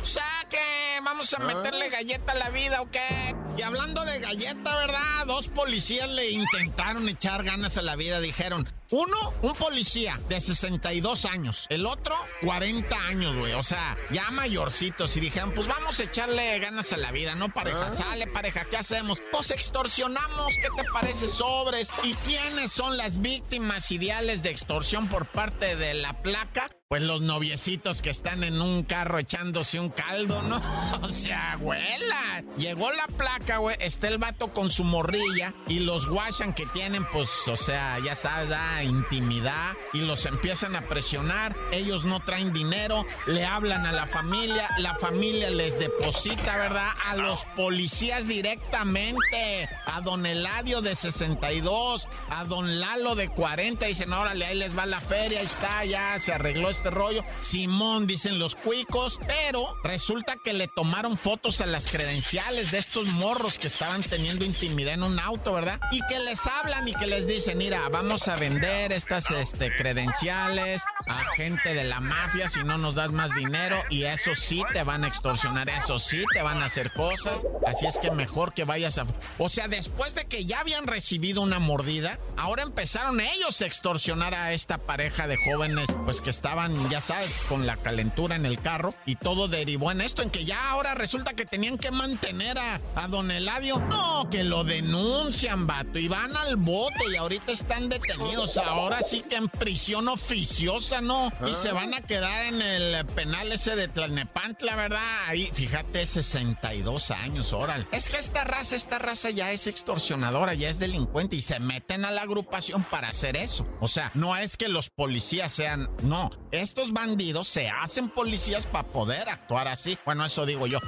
man? 0.00 0.06
Oye, 0.06 0.06
saque, 0.06 1.00
vamos 1.04 1.32
a 1.34 1.38
meterle 1.38 1.88
galleta 1.90 2.32
a 2.32 2.34
la 2.36 2.50
vida, 2.50 2.82
¿o 2.82 2.90
qué? 2.90 3.39
Y 3.56 3.62
hablando 3.62 4.04
de 4.04 4.18
galleta, 4.18 4.76
¿verdad? 4.76 5.26
Dos 5.26 5.48
policías 5.48 6.08
le 6.10 6.30
intentaron 6.30 7.08
echar 7.08 7.42
ganas 7.44 7.76
a 7.78 7.82
la 7.82 7.96
vida, 7.96 8.20
dijeron. 8.20 8.68
Uno, 8.92 9.34
un 9.42 9.54
policía 9.54 10.18
de 10.28 10.40
62 10.40 11.24
años. 11.24 11.66
El 11.68 11.86
otro, 11.86 12.16
40 12.42 12.96
años, 12.96 13.36
güey. 13.36 13.52
O 13.52 13.62
sea, 13.62 13.96
ya 14.10 14.30
mayorcitos. 14.32 15.16
Y 15.16 15.20
dijeron, 15.20 15.52
pues 15.54 15.68
vamos 15.68 16.00
a 16.00 16.04
echarle 16.04 16.58
ganas 16.58 16.92
a 16.92 16.96
la 16.96 17.12
vida, 17.12 17.36
¿no, 17.36 17.50
pareja? 17.50 17.92
Sale, 17.92 18.26
pareja, 18.26 18.64
¿qué 18.64 18.78
hacemos? 18.78 19.20
Pues 19.30 19.52
extorsionamos, 19.52 20.54
¿qué 20.56 20.68
te 20.82 20.88
parece? 20.92 21.28
Sobres. 21.28 21.88
¿Y 22.02 22.14
quiénes 22.14 22.72
son 22.72 22.96
las 22.96 23.20
víctimas 23.20 23.92
ideales 23.92 24.42
de 24.42 24.50
extorsión 24.50 25.06
por 25.06 25.26
parte 25.26 25.76
de 25.76 25.94
la 25.94 26.20
placa? 26.22 26.68
Pues 26.88 27.02
los 27.04 27.20
noviecitos 27.20 28.02
que 28.02 28.10
están 28.10 28.42
en 28.42 28.60
un 28.60 28.82
carro 28.82 29.20
echándose 29.20 29.78
un 29.78 29.90
caldo, 29.90 30.42
¿no? 30.42 30.60
O 31.02 31.08
sea, 31.08 31.52
abuela. 31.52 32.42
Llegó 32.58 32.90
la 32.92 33.06
placa, 33.06 33.39
Está 33.80 34.08
el 34.08 34.18
vato 34.18 34.52
con 34.52 34.70
su 34.70 34.84
morrilla 34.84 35.54
y 35.66 35.80
los 35.80 36.06
guachan 36.06 36.52
que 36.52 36.66
tienen, 36.66 37.04
pues, 37.12 37.48
o 37.48 37.56
sea, 37.56 37.98
ya 37.98 38.14
sabes, 38.14 38.50
intimidad 38.84 39.74
y 39.92 40.00
los 40.00 40.24
empiezan 40.26 40.76
a 40.76 40.86
presionar. 40.86 41.56
Ellos 41.72 42.04
no 42.04 42.20
traen 42.20 42.52
dinero, 42.52 43.04
le 43.26 43.44
hablan 43.44 43.86
a 43.86 43.92
la 43.92 44.06
familia, 44.06 44.68
la 44.78 44.94
familia 44.96 45.50
les 45.50 45.78
deposita, 45.78 46.56
¿verdad? 46.56 46.90
A 47.06 47.16
los 47.16 47.44
policías 47.56 48.28
directamente, 48.28 49.68
a 49.86 50.00
don 50.00 50.26
Eladio 50.26 50.80
de 50.80 50.94
62, 50.94 52.08
a 52.28 52.44
don 52.44 52.78
Lalo 52.78 53.14
de 53.14 53.28
40. 53.28 53.86
Dicen, 53.86 54.12
órale, 54.12 54.44
ahí 54.44 54.58
les 54.58 54.78
va 54.78 54.86
la 54.86 55.00
feria, 55.00 55.40
ahí 55.40 55.46
está, 55.46 55.84
ya 55.86 56.20
se 56.20 56.32
arregló 56.32 56.70
este 56.70 56.90
rollo. 56.90 57.24
Simón, 57.40 58.06
dicen 58.06 58.38
los 58.38 58.54
cuicos, 58.54 59.18
pero 59.26 59.74
resulta 59.82 60.36
que 60.36 60.52
le 60.52 60.68
tomaron 60.68 61.16
fotos 61.16 61.60
a 61.60 61.66
las 61.66 61.86
credenciales 61.86 62.70
de 62.70 62.78
estos 62.78 63.08
morros 63.08 63.29
que 63.30 63.68
estaban 63.68 64.02
teniendo 64.02 64.44
intimidad 64.44 64.94
en 64.94 65.04
un 65.04 65.18
auto, 65.20 65.52
¿verdad? 65.52 65.78
Y 65.92 66.00
que 66.08 66.18
les 66.18 66.44
hablan 66.46 66.88
y 66.88 66.94
que 66.94 67.06
les 67.06 67.28
dicen, 67.28 67.58
mira, 67.58 67.88
vamos 67.88 68.26
a 68.26 68.34
vender 68.34 68.92
estas 68.92 69.30
este, 69.30 69.74
credenciales 69.76 70.82
a 71.06 71.24
gente 71.36 71.72
de 71.72 71.84
la 71.84 72.00
mafia 72.00 72.48
si 72.48 72.64
no 72.64 72.76
nos 72.76 72.96
das 72.96 73.12
más 73.12 73.32
dinero 73.34 73.82
y 73.88 74.02
eso 74.02 74.34
sí 74.34 74.64
te 74.72 74.82
van 74.82 75.04
a 75.04 75.08
extorsionar, 75.08 75.68
eso 75.68 76.00
sí 76.00 76.24
te 76.32 76.42
van 76.42 76.60
a 76.60 76.64
hacer 76.64 76.92
cosas. 76.92 77.40
Así 77.66 77.86
es 77.86 77.98
que 77.98 78.10
mejor 78.10 78.52
que 78.52 78.64
vayas 78.64 78.98
a... 78.98 79.06
O 79.38 79.48
sea, 79.48 79.68
después 79.68 80.14
de 80.16 80.24
que 80.24 80.44
ya 80.44 80.60
habían 80.60 80.88
recibido 80.88 81.40
una 81.42 81.60
mordida, 81.60 82.18
ahora 82.36 82.64
empezaron 82.64 83.20
ellos 83.20 83.60
a 83.62 83.66
extorsionar 83.66 84.34
a 84.34 84.52
esta 84.52 84.78
pareja 84.78 85.28
de 85.28 85.36
jóvenes, 85.36 85.88
pues 86.04 86.20
que 86.20 86.30
estaban, 86.30 86.90
ya 86.90 87.00
sabes, 87.00 87.44
con 87.48 87.64
la 87.64 87.76
calentura 87.76 88.34
en 88.34 88.44
el 88.44 88.60
carro 88.60 88.92
y 89.06 89.14
todo 89.14 89.46
derivó 89.46 89.92
en 89.92 90.00
esto, 90.00 90.22
en 90.22 90.30
que 90.30 90.44
ya 90.44 90.70
ahora 90.70 90.94
resulta 90.94 91.34
que 91.34 91.46
tenían 91.46 91.78
que 91.78 91.92
mantener 91.92 92.58
a, 92.58 92.80
a 92.96 93.08
don 93.08 93.19
Eladio. 93.28 93.80
No, 93.80 94.28
que 94.30 94.44
lo 94.44 94.62
denuncian, 94.62 95.66
vato, 95.66 95.98
y 95.98 96.06
van 96.06 96.36
al 96.36 96.54
bote 96.54 97.10
y 97.12 97.16
ahorita 97.16 97.50
están 97.50 97.88
detenidos. 97.88 98.56
Ahora 98.56 99.02
sí 99.02 99.24
que 99.28 99.34
en 99.34 99.48
prisión 99.48 100.06
oficiosa, 100.06 101.00
¿no? 101.00 101.32
Y 101.44 101.54
se 101.56 101.72
van 101.72 101.92
a 101.92 102.02
quedar 102.02 102.46
en 102.46 102.62
el 102.62 103.04
penal 103.06 103.50
ese 103.50 103.74
de 103.74 103.88
Tlalnepantla, 103.88 104.76
¿verdad? 104.76 105.02
Ahí, 105.26 105.50
fíjate, 105.52 106.06
62 106.06 107.10
años, 107.10 107.52
órale. 107.52 107.88
Es 107.90 108.08
que 108.08 108.18
esta 108.18 108.44
raza, 108.44 108.76
esta 108.76 108.98
raza 108.98 109.30
ya 109.30 109.50
es 109.50 109.66
extorsionadora, 109.66 110.54
ya 110.54 110.68
es 110.68 110.78
delincuente 110.78 111.34
y 111.36 111.42
se 111.42 111.58
meten 111.58 112.04
a 112.04 112.10
la 112.10 112.22
agrupación 112.22 112.84
para 112.84 113.08
hacer 113.08 113.36
eso. 113.36 113.66
O 113.80 113.88
sea, 113.88 114.10
no 114.14 114.36
es 114.36 114.56
que 114.56 114.68
los 114.68 114.90
policías 114.90 115.50
sean, 115.52 115.90
no, 116.02 116.30
estos 116.52 116.92
bandidos 116.92 117.48
se 117.48 117.68
hacen 117.68 118.08
policías 118.08 118.66
para 118.66 118.88
poder 118.88 119.28
actuar 119.28 119.68
así. 119.68 119.98
Bueno, 120.04 120.24
eso 120.24 120.46
digo 120.46 120.66
yo. 120.66 120.78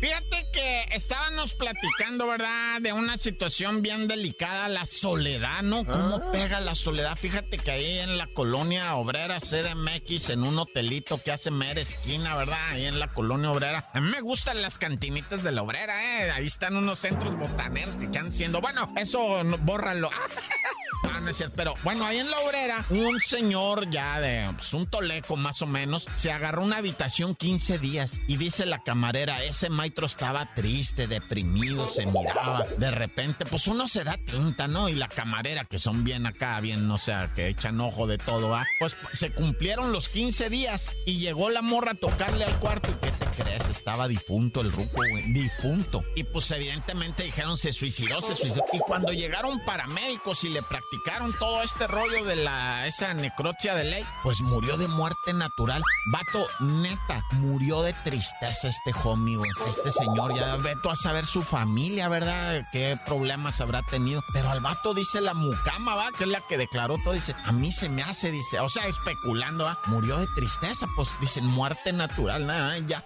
Fíjate 0.00 0.46
que 0.50 0.84
estábamos 0.92 1.52
platicando, 1.52 2.26
¿verdad? 2.26 2.80
De 2.80 2.92
una 2.94 3.18
situación 3.18 3.82
bien 3.82 4.08
delicada, 4.08 4.68
la 4.70 4.86
soledad, 4.86 5.60
¿no? 5.62 5.84
¿Cómo 5.84 6.32
pega 6.32 6.58
la 6.60 6.74
soledad? 6.74 7.16
Fíjate 7.16 7.58
que 7.58 7.70
ahí 7.70 7.98
en 7.98 8.16
la 8.16 8.26
colonia 8.28 8.94
obrera 8.96 9.38
CDMX, 9.40 10.30
en 10.30 10.42
un 10.44 10.58
hotelito 10.58 11.22
que 11.22 11.32
hace 11.32 11.50
mera 11.50 11.82
esquina, 11.82 12.34
¿verdad? 12.34 12.58
Ahí 12.70 12.86
en 12.86 12.98
la 12.98 13.08
colonia 13.08 13.50
obrera. 13.50 13.90
A 13.92 14.00
mí 14.00 14.10
me 14.10 14.22
gustan 14.22 14.62
las 14.62 14.78
cantinitas 14.78 15.42
de 15.42 15.52
la 15.52 15.62
obrera, 15.62 16.24
¿eh? 16.24 16.30
Ahí 16.30 16.46
están 16.46 16.76
unos 16.76 16.98
centros 16.98 17.36
botaneros 17.38 17.98
que 17.98 18.06
están 18.06 18.32
siendo. 18.32 18.62
Bueno, 18.62 18.90
eso 18.96 19.44
no, 19.44 19.58
bórralo. 19.58 20.10
Pero 21.54 21.74
bueno, 21.84 22.04
ahí 22.06 22.18
en 22.18 22.30
la 22.30 22.38
obrera, 22.38 22.84
un 22.88 23.20
señor 23.20 23.90
ya 23.90 24.20
de 24.20 24.52
pues, 24.56 24.72
un 24.72 24.86
toleco 24.86 25.36
más 25.36 25.60
o 25.62 25.66
menos, 25.66 26.06
se 26.14 26.32
agarró 26.32 26.64
una 26.64 26.78
habitación 26.78 27.34
15 27.34 27.78
días 27.78 28.20
y 28.26 28.36
dice 28.36 28.64
la 28.66 28.82
camarera, 28.82 29.44
ese 29.44 29.68
maestro 29.68 30.06
estaba 30.06 30.54
triste, 30.54 31.06
deprimido, 31.06 31.88
se 31.88 32.06
miraba. 32.06 32.64
De 32.78 32.90
repente, 32.90 33.44
pues 33.44 33.66
uno 33.66 33.86
se 33.86 34.04
da 34.04 34.16
tinta, 34.16 34.66
¿no? 34.66 34.88
Y 34.88 34.94
la 34.94 35.08
camarera, 35.08 35.64
que 35.64 35.78
son 35.78 36.04
bien 36.04 36.26
acá, 36.26 36.58
bien, 36.60 36.88
no 36.88 36.96
sé, 36.96 37.14
que 37.34 37.48
echan 37.48 37.80
ojo 37.80 38.06
de 38.06 38.18
todo, 38.18 38.54
¿ah? 38.54 38.64
Pues 38.78 38.96
se 39.12 39.32
cumplieron 39.32 39.92
los 39.92 40.08
15 40.08 40.48
días 40.48 40.90
y 41.06 41.18
llegó 41.18 41.50
la 41.50 41.62
morra 41.62 41.92
a 41.92 41.94
tocarle 41.94 42.44
al 42.44 42.58
cuarto 42.60 42.90
y 42.90 42.94
¿qué 42.94 43.12
te 43.12 43.42
crees? 43.42 43.68
Estaba 43.68 44.08
difunto 44.08 44.62
el 44.62 44.72
ruco, 44.72 44.96
güey. 45.10 45.32
Difunto. 45.32 46.02
Y 46.16 46.24
pues 46.24 46.50
evidentemente 46.50 47.24
dijeron 47.24 47.58
se 47.58 47.72
suicidó, 47.72 48.22
se 48.22 48.34
suicidó. 48.34 48.64
Y 48.72 48.78
cuando 48.78 49.12
llegaron 49.12 49.60
paramédicos 49.64 50.44
y 50.44 50.48
le 50.48 50.62
practicaron 50.62 51.09
todo 51.38 51.62
este 51.62 51.86
rollo 51.86 52.24
de 52.24 52.36
la 52.36 52.86
esa 52.86 53.12
necrocia 53.14 53.74
de 53.74 53.84
ley, 53.84 54.04
pues 54.22 54.40
murió 54.40 54.76
de 54.76 54.88
muerte 54.88 55.32
natural. 55.32 55.82
Vato, 56.12 56.46
neta, 56.60 57.24
murió 57.32 57.82
de 57.82 57.92
tristeza 57.92 58.68
este 58.68 58.92
homie, 59.04 59.36
güey. 59.36 59.50
Este 59.68 59.90
señor, 59.90 60.34
ya 60.34 60.56
veto 60.56 60.90
a 60.90 60.96
saber 60.96 61.26
su 61.26 61.42
familia, 61.42 62.08
¿verdad? 62.08 62.62
Qué 62.72 62.98
problemas 63.06 63.60
habrá 63.60 63.82
tenido. 63.82 64.22
Pero 64.32 64.50
al 64.50 64.60
vato 64.60 64.94
dice 64.94 65.20
la 65.20 65.34
mucama, 65.34 65.94
va, 65.94 66.10
que 66.16 66.24
es 66.24 66.30
la 66.30 66.40
que 66.40 66.56
declaró 66.56 66.96
todo, 67.04 67.14
dice, 67.14 67.34
a 67.44 67.52
mí 67.52 67.72
se 67.72 67.88
me 67.88 68.02
hace, 68.02 68.30
dice, 68.30 68.60
o 68.60 68.68
sea, 68.68 68.84
especulando, 68.84 69.64
¿va? 69.64 69.78
Murió 69.86 70.18
de 70.18 70.26
tristeza, 70.34 70.86
pues 70.96 71.10
dicen 71.20 71.44
muerte 71.44 71.92
natural, 71.92 72.46
nada, 72.46 72.78
ya. 72.78 73.04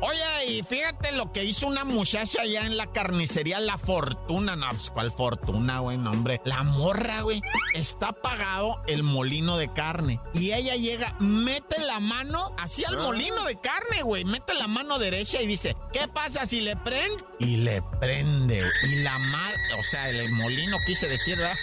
Oye, 0.00 0.46
y 0.46 0.62
fíjate 0.62 1.12
lo 1.12 1.32
que 1.32 1.44
hizo 1.44 1.66
una 1.66 1.84
muchacha 1.84 2.42
allá 2.42 2.66
en 2.66 2.76
la 2.76 2.86
carnicería 2.92 3.58
La 3.60 3.78
Fortuna. 3.78 4.54
No, 4.54 4.68
pues, 4.70 4.90
¿cuál 4.90 5.10
fortuna, 5.10 5.80
güey? 5.80 5.96
No, 5.96 6.10
hombre. 6.10 6.35
La 6.44 6.62
morra, 6.62 7.22
güey. 7.22 7.40
Está 7.74 8.08
apagado 8.08 8.82
el 8.86 9.02
molino 9.02 9.56
de 9.56 9.72
carne. 9.72 10.20
Y 10.34 10.52
ella 10.52 10.76
llega, 10.76 11.14
mete 11.20 11.78
la 11.84 12.00
mano 12.00 12.54
hacia 12.58 12.88
el 12.88 12.96
molino 12.98 13.44
de 13.44 13.60
carne, 13.60 14.02
güey. 14.02 14.24
Mete 14.24 14.54
la 14.54 14.66
mano 14.66 14.98
derecha 14.98 15.40
y 15.40 15.46
dice, 15.46 15.76
¿qué 15.92 16.08
pasa 16.08 16.46
si 16.46 16.60
le 16.60 16.76
prende? 16.76 17.24
Y 17.38 17.56
le 17.58 17.82
prende. 18.00 18.62
Y 18.88 18.96
la 19.02 19.18
madre, 19.18 19.56
o 19.78 19.82
sea, 19.82 20.08
el 20.10 20.30
molino 20.30 20.76
quise 20.86 21.08
decir, 21.08 21.36
¿verdad? 21.36 21.56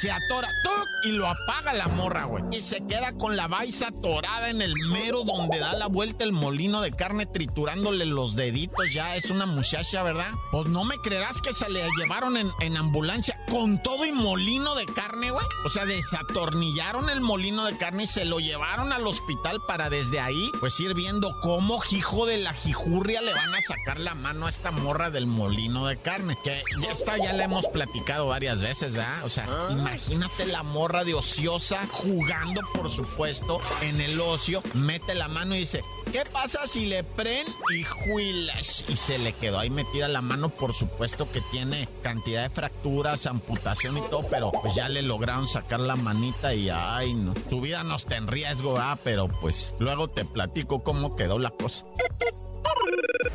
Se 0.00 0.10
atora 0.10 0.48
¡tuc! 0.62 0.88
y 1.04 1.12
lo 1.12 1.28
apaga 1.28 1.72
la 1.72 1.88
morra, 1.88 2.24
güey. 2.24 2.44
Y 2.52 2.60
se 2.60 2.84
queda 2.86 3.12
con 3.12 3.36
la 3.36 3.46
baisa 3.46 3.88
atorada 3.88 4.50
en 4.50 4.60
el 4.60 4.74
mero 4.90 5.22
donde 5.24 5.58
da 5.58 5.74
la 5.74 5.86
vuelta 5.86 6.24
el 6.24 6.32
molino 6.32 6.80
de 6.80 6.92
carne 6.92 7.26
triturándole 7.26 8.06
los 8.06 8.34
deditos. 8.34 8.92
Ya 8.92 9.16
es 9.16 9.30
una 9.30 9.46
muchacha, 9.46 10.02
¿verdad? 10.02 10.32
Pues 10.50 10.66
no 10.66 10.84
me 10.84 10.98
creerás 10.98 11.40
que 11.40 11.52
se 11.52 11.68
le 11.70 11.88
llevaron 11.96 12.36
en, 12.36 12.50
en 12.60 12.76
ambulancia 12.76 13.38
con 13.48 13.82
todo 13.82 14.04
y 14.04 14.12
molino 14.12 14.74
de 14.74 14.86
carne, 14.86 15.30
güey. 15.30 15.46
O 15.64 15.68
sea, 15.68 15.84
desatornillaron 15.84 17.10
el 17.10 17.20
molino 17.20 17.64
de 17.64 17.76
carne 17.76 18.04
y 18.04 18.06
se 18.06 18.24
lo 18.24 18.38
llevaron 18.38 18.92
al 18.92 19.06
hospital 19.06 19.60
para 19.66 19.90
desde 19.90 20.20
ahí, 20.20 20.50
pues 20.60 20.78
ir 20.80 20.94
viendo 20.94 21.30
cómo 21.40 21.80
hijo 21.90 22.26
de 22.26 22.38
la 22.38 22.52
jijurria 22.52 23.20
le 23.20 23.32
van 23.32 23.54
a 23.54 23.60
sacar 23.60 24.00
la 24.00 24.14
mano 24.14 24.46
a 24.46 24.48
esta 24.48 24.70
morra 24.70 25.10
del 25.10 25.26
molino 25.26 25.86
de 25.86 25.96
carne. 25.96 26.36
Que 26.42 26.62
ya 26.80 26.92
está, 26.92 27.16
ya 27.16 27.32
le 27.32 27.44
hemos 27.44 27.66
platicado 27.66 28.26
varias 28.26 28.60
veces, 28.60 28.94
¿verdad? 28.94 29.24
O 29.24 29.28
sea, 29.28 29.46
Imagínate 29.86 30.46
la 30.46 30.62
morra 30.62 31.04
de 31.04 31.14
ociosa 31.14 31.86
jugando, 31.90 32.60
por 32.74 32.90
supuesto, 32.90 33.60
en 33.82 34.00
el 34.00 34.20
ocio. 34.20 34.62
Mete 34.74 35.14
la 35.14 35.28
mano 35.28 35.54
y 35.54 35.60
dice, 35.60 35.84
¿qué 36.12 36.24
pasa 36.30 36.66
si 36.66 36.86
le 36.86 37.04
prende 37.04 37.52
y 37.72 37.84
juilas? 37.84 38.84
Y 38.88 38.96
se 38.96 39.18
le 39.18 39.32
quedó 39.32 39.60
ahí 39.60 39.70
metida 39.70 40.08
la 40.08 40.22
mano, 40.22 40.48
por 40.48 40.74
supuesto 40.74 41.30
que 41.30 41.40
tiene 41.52 41.88
cantidad 42.02 42.42
de 42.42 42.50
fracturas, 42.50 43.26
amputación 43.26 43.96
y 43.98 44.00
todo, 44.02 44.26
pero 44.28 44.50
pues 44.50 44.74
ya 44.74 44.88
le 44.88 45.02
lograron 45.02 45.46
sacar 45.48 45.80
la 45.80 45.96
manita 45.96 46.52
y 46.52 46.68
ay, 46.68 47.14
no. 47.14 47.34
Su 47.48 47.60
vida 47.60 47.84
no 47.84 47.94
está 47.94 48.16
en 48.16 48.26
riesgo, 48.26 48.78
ah, 48.78 48.98
pero 49.04 49.28
pues 49.28 49.74
luego 49.78 50.08
te 50.08 50.24
platico 50.24 50.82
cómo 50.82 51.14
quedó 51.16 51.38
la 51.38 51.50
cosa. 51.50 51.86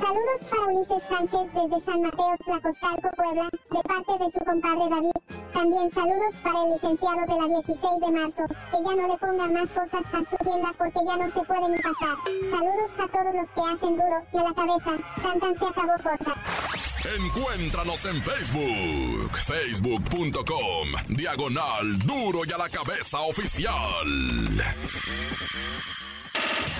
Saludos 0.00 0.40
para 0.50 0.66
Ulises 0.66 1.02
Sánchez 1.08 1.52
desde 1.54 1.84
San 1.84 2.02
Mateo, 2.02 2.36
Tlacostalco, 2.44 3.10
Puebla, 3.16 3.48
de 3.70 3.82
parte 3.82 4.24
de 4.24 4.30
su 4.32 4.38
compadre 4.44 4.88
David. 4.90 5.12
También 5.52 5.90
saludos 5.92 6.34
para 6.42 6.64
el 6.64 6.72
licenciado 6.72 7.20
de 7.20 7.40
la 7.40 7.46
16 7.46 7.78
de 8.00 8.10
marzo, 8.10 8.42
que 8.48 8.78
ya 8.84 8.96
no 8.96 9.08
le 9.08 9.18
ponga 9.18 9.46
más 9.46 9.70
cosas 9.70 10.02
a 10.12 10.24
su 10.28 10.36
tienda 10.44 10.72
porque 10.76 11.00
ya 11.06 11.16
no 11.18 11.30
se 11.30 11.40
puede 11.46 11.68
ni 11.68 11.78
pasar. 11.78 12.16
Saludos 12.50 12.90
a 12.98 13.08
todos 13.08 13.34
los 13.34 13.50
que 13.50 13.60
hacen 13.60 13.94
duro 13.94 14.18
y 14.32 14.38
a 14.38 14.42
la 14.42 14.54
cabeza. 14.54 14.90
Tantan 15.22 15.58
se 15.58 15.66
acabó 15.66 15.92
corta. 16.02 16.91
Encuéntranos 17.04 18.04
en 18.06 18.22
Facebook, 18.22 19.36
facebook.com, 19.44 20.88
diagonal 21.08 21.98
duro 21.98 22.42
y 22.46 22.52
a 22.52 22.58
la 22.58 22.68
cabeza 22.68 23.20
oficial. 23.22 24.06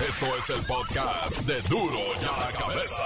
Esto 0.08 0.36
es 0.38 0.50
el 0.50 0.64
podcast 0.64 1.40
de 1.40 1.60
duro 1.62 1.98
y 2.20 2.24
a 2.24 2.46
la 2.46 2.52
cabeza. 2.56 3.02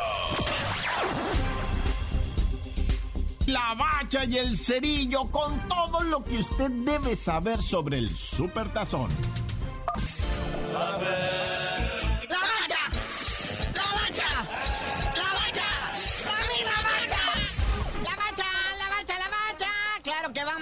La 3.46 3.74
bacha 3.74 4.24
y 4.26 4.36
el 4.36 4.58
cerillo 4.58 5.30
con 5.30 5.58
todo 5.68 6.02
lo 6.02 6.22
que 6.22 6.36
usted 6.36 6.70
debe 6.70 7.16
saber 7.16 7.62
sobre 7.62 7.96
el 7.96 8.14
supertazón. 8.14 9.08
¡La 10.70 10.98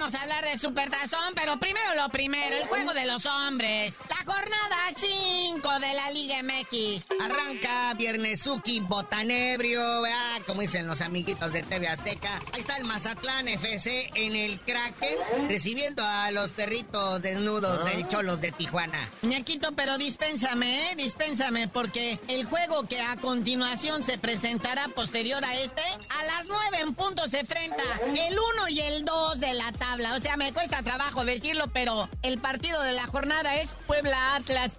vamos 0.05 0.19
a 0.19 0.23
hablar 0.23 0.45
de 0.45 0.55
Supertazón, 0.59 1.33
pero 1.33 1.57
primero 1.57 1.95
lo 1.95 2.09
primero, 2.09 2.55
el 2.55 2.67
juego 2.67 2.93
de 2.93 3.07
los 3.07 3.25
hombres. 3.25 3.95
La 4.07 4.31
jornada 4.31 4.77
5 4.95 5.79
de 5.79 5.93
la 5.95 6.11
Liga 6.11 6.43
MX. 6.43 7.05
Arranca 7.19 7.95
Viernesuki 7.95 8.81
Botanebrio, 8.81 10.01
¿verdad? 10.03 10.41
Como 10.45 10.61
dicen 10.61 10.85
los 10.85 11.01
amiguitos 11.01 11.51
de 11.51 11.63
TV 11.63 11.87
Azteca. 11.87 12.39
Ahí 12.53 12.61
está 12.61 12.77
el 12.77 12.83
Mazatlán 12.83 13.47
FC 13.47 14.11
en 14.13 14.35
el 14.35 14.59
Kraken, 14.59 15.47
recibiendo 15.47 16.05
a 16.05 16.29
los 16.29 16.51
perritos 16.51 17.23
desnudos 17.23 17.83
del 17.85 18.07
Cholos 18.07 18.39
de 18.41 18.51
Tijuana. 18.51 19.09
Ñaquito, 19.23 19.71
pero 19.71 19.97
dispénsame, 19.97 20.91
¿eh? 20.91 20.95
Dispénsame, 20.95 21.67
porque 21.67 22.19
el 22.27 22.45
juego 22.45 22.83
que 22.83 23.01
a 23.01 23.15
continuación 23.15 24.03
se 24.03 24.19
presentará 24.19 24.87
posterior 24.89 25.43
a 25.43 25.59
este, 25.59 25.81
a 25.81 26.25
las 26.25 26.45
9 26.45 26.77
en 26.81 26.93
punto 26.93 27.27
se 27.27 27.39
enfrenta 27.39 27.83
el 28.15 28.37
1 28.37 28.69
y 28.69 28.79
el 28.81 29.03
2 29.03 29.39
de 29.39 29.53
la 29.55 29.71
tabla. 29.71 29.94
O 29.97 30.19
sea, 30.19 30.35
me 30.35 30.51
cuesta 30.51 30.83
trabajo 30.83 31.23
decirlo, 31.23 31.69
pero 31.71 32.09
el 32.21 32.37
partido 32.37 32.81
de 32.81 32.91
la 32.91 33.07
jornada 33.07 33.55
es 33.55 33.77
Puebla 33.87 34.35
Atlas. 34.35 34.73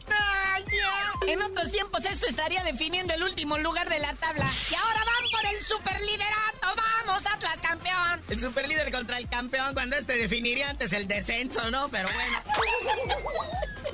En 1.26 1.40
otros 1.40 1.72
tiempos 1.72 2.05
esto 2.05 2.26
estaría 2.26 2.62
definiendo 2.64 3.14
el 3.14 3.22
último 3.22 3.57
lugar 3.57 3.88
de 3.88 3.98
la 3.98 4.12
tabla. 4.12 4.44
Y 4.70 4.74
ahora 4.74 4.98
van 4.98 5.31
por 5.31 5.46
el 5.55 5.62
superliderato. 5.62 6.83
¡Vamos, 7.07 7.24
Atlas 7.33 7.61
campeón! 7.62 8.20
El 8.29 8.40
superlíder 8.40 8.92
contra 8.92 9.16
el 9.16 9.26
campeón, 9.29 9.72
cuando 9.72 9.96
este 9.96 10.18
definiría 10.18 10.68
antes 10.68 10.92
el 10.92 11.09
descenso, 11.09 11.70
¿no? 11.70 11.88
Pero 11.88 12.11
bueno. 12.12 12.38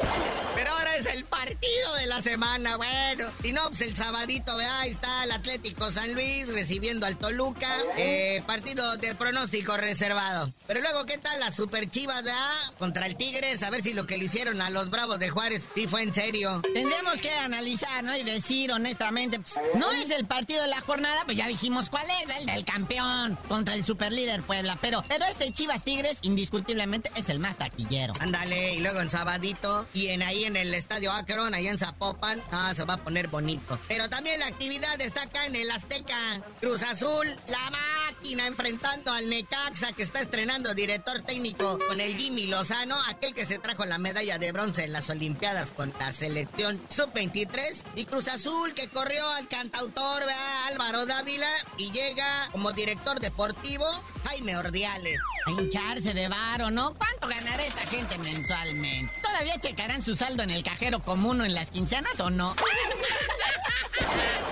Pero 0.54 0.70
ahora 0.70 0.96
es 0.96 1.06
el 1.06 1.24
partido 1.24 1.94
de 1.98 2.06
la 2.06 2.20
semana, 2.20 2.76
bueno. 2.76 3.28
Si 3.40 3.52
no, 3.52 3.68
pues 3.68 3.80
el 3.80 3.96
sabadito, 3.96 4.56
vea, 4.56 4.80
ahí 4.80 4.90
está 4.90 5.24
el 5.24 5.32
Atlético 5.32 5.90
San 5.90 6.12
Luis 6.14 6.52
recibiendo 6.52 7.06
al 7.06 7.16
Toluca. 7.16 7.78
Eh, 7.96 8.42
partido 8.46 8.96
de 8.96 9.14
pronóstico 9.14 9.76
reservado. 9.76 10.52
Pero 10.66 10.80
luego, 10.80 11.06
¿qué 11.06 11.18
tal 11.18 11.40
las 11.40 11.54
super 11.54 11.88
chivas, 11.88 12.22
vea? 12.22 12.50
Contra 12.78 13.06
el 13.06 13.16
Tigres, 13.16 13.62
a 13.62 13.70
ver 13.70 13.82
si 13.82 13.94
lo 13.94 14.06
que 14.06 14.18
le 14.18 14.24
hicieron 14.24 14.60
a 14.60 14.70
los 14.70 14.90
Bravos 14.90 15.18
de 15.18 15.30
Juárez 15.30 15.68
sí 15.74 15.86
fue 15.86 16.02
en 16.02 16.12
serio. 16.12 16.60
Tendremos 16.74 17.20
que 17.20 17.32
analizar, 17.32 18.04
¿no? 18.04 18.16
Y 18.16 18.24
decir 18.24 18.72
honestamente, 18.72 19.40
pues, 19.40 19.60
no 19.74 19.90
es 19.92 20.10
el 20.10 20.26
partido 20.26 20.62
de 20.62 20.68
la 20.68 20.80
jornada, 20.80 21.22
pues 21.24 21.36
ya 21.36 21.46
dijimos 21.46 21.88
cuál 21.90 22.06
es, 22.22 22.36
el 22.36 22.46
del 22.46 22.64
campeón 22.64 23.38
contra 23.48 23.74
el 23.74 23.84
superlíder 23.84 24.42
Puebla. 24.42 24.76
Pero, 24.80 25.04
pero 25.08 25.24
este 25.24 25.50
Chivas 25.52 25.84
Tigres, 25.84 26.18
indiscutiblemente, 26.22 27.10
es 27.16 27.28
el 27.28 27.38
más 27.38 27.56
taquillero. 27.56 28.14
Ándale, 28.20 28.74
y 28.74 28.78
luego 28.78 29.00
en 29.00 29.10
sabadito, 29.10 29.86
y 29.94 30.08
en 30.08 30.22
ahí 30.22 30.44
en 30.44 30.51
el 30.56 30.74
estadio 30.74 31.12
Akron, 31.12 31.54
ahí 31.54 31.68
en 31.68 31.78
Zapopan, 31.78 32.42
ah, 32.50 32.72
se 32.74 32.84
va 32.84 32.94
a 32.94 32.96
poner 32.96 33.28
bonito. 33.28 33.78
Pero 33.88 34.08
también 34.08 34.40
la 34.40 34.46
actividad 34.46 35.00
está 35.00 35.22
acá 35.22 35.46
en 35.46 35.56
el 35.56 35.70
Azteca. 35.70 36.42
Cruz 36.60 36.82
Azul, 36.82 37.34
la 37.48 37.70
máquina 37.70 38.46
enfrentando 38.46 39.12
al 39.12 39.28
Necaxa, 39.28 39.92
que 39.92 40.02
está 40.02 40.20
estrenando 40.20 40.74
director 40.74 41.22
técnico 41.22 41.78
con 41.88 42.00
el 42.00 42.16
Jimmy 42.16 42.46
Lozano, 42.46 42.96
aquel 43.08 43.34
que 43.34 43.46
se 43.46 43.58
trajo 43.58 43.84
la 43.84 43.98
medalla 43.98 44.38
de 44.38 44.52
bronce 44.52 44.84
en 44.84 44.92
las 44.92 45.10
Olimpiadas 45.10 45.70
con 45.70 45.92
la 45.98 46.12
selección 46.12 46.80
sub-23. 46.88 47.82
Y 47.96 48.04
Cruz 48.04 48.28
Azul, 48.28 48.74
que 48.74 48.88
corrió 48.88 49.28
al 49.30 49.48
cantautor 49.48 50.22
Álvaro 50.68 51.06
Dávila 51.06 51.50
y 51.76 51.90
llega 51.92 52.48
como 52.52 52.72
director 52.72 53.20
deportivo 53.20 53.86
Jaime 54.24 54.56
Ordiales. 54.56 55.18
A 55.44 55.50
hincharse 55.50 56.14
de 56.14 56.28
varo, 56.28 56.70
¿no? 56.70 56.94
¿Cuánto 56.94 57.28
ganará 57.28 57.62
esta 57.64 57.86
gente 57.86 58.16
mensualmente? 58.18 59.12
¿Todavía 59.22 59.58
checarán 59.58 60.02
su 60.02 60.14
saldo 60.14 60.42
en 60.42 60.50
el 60.50 60.62
cajero 60.62 61.00
común 61.00 61.40
o 61.40 61.44
en 61.44 61.54
las 61.54 61.70
quincenas 61.70 62.18
o 62.20 62.30
no? 62.30 62.54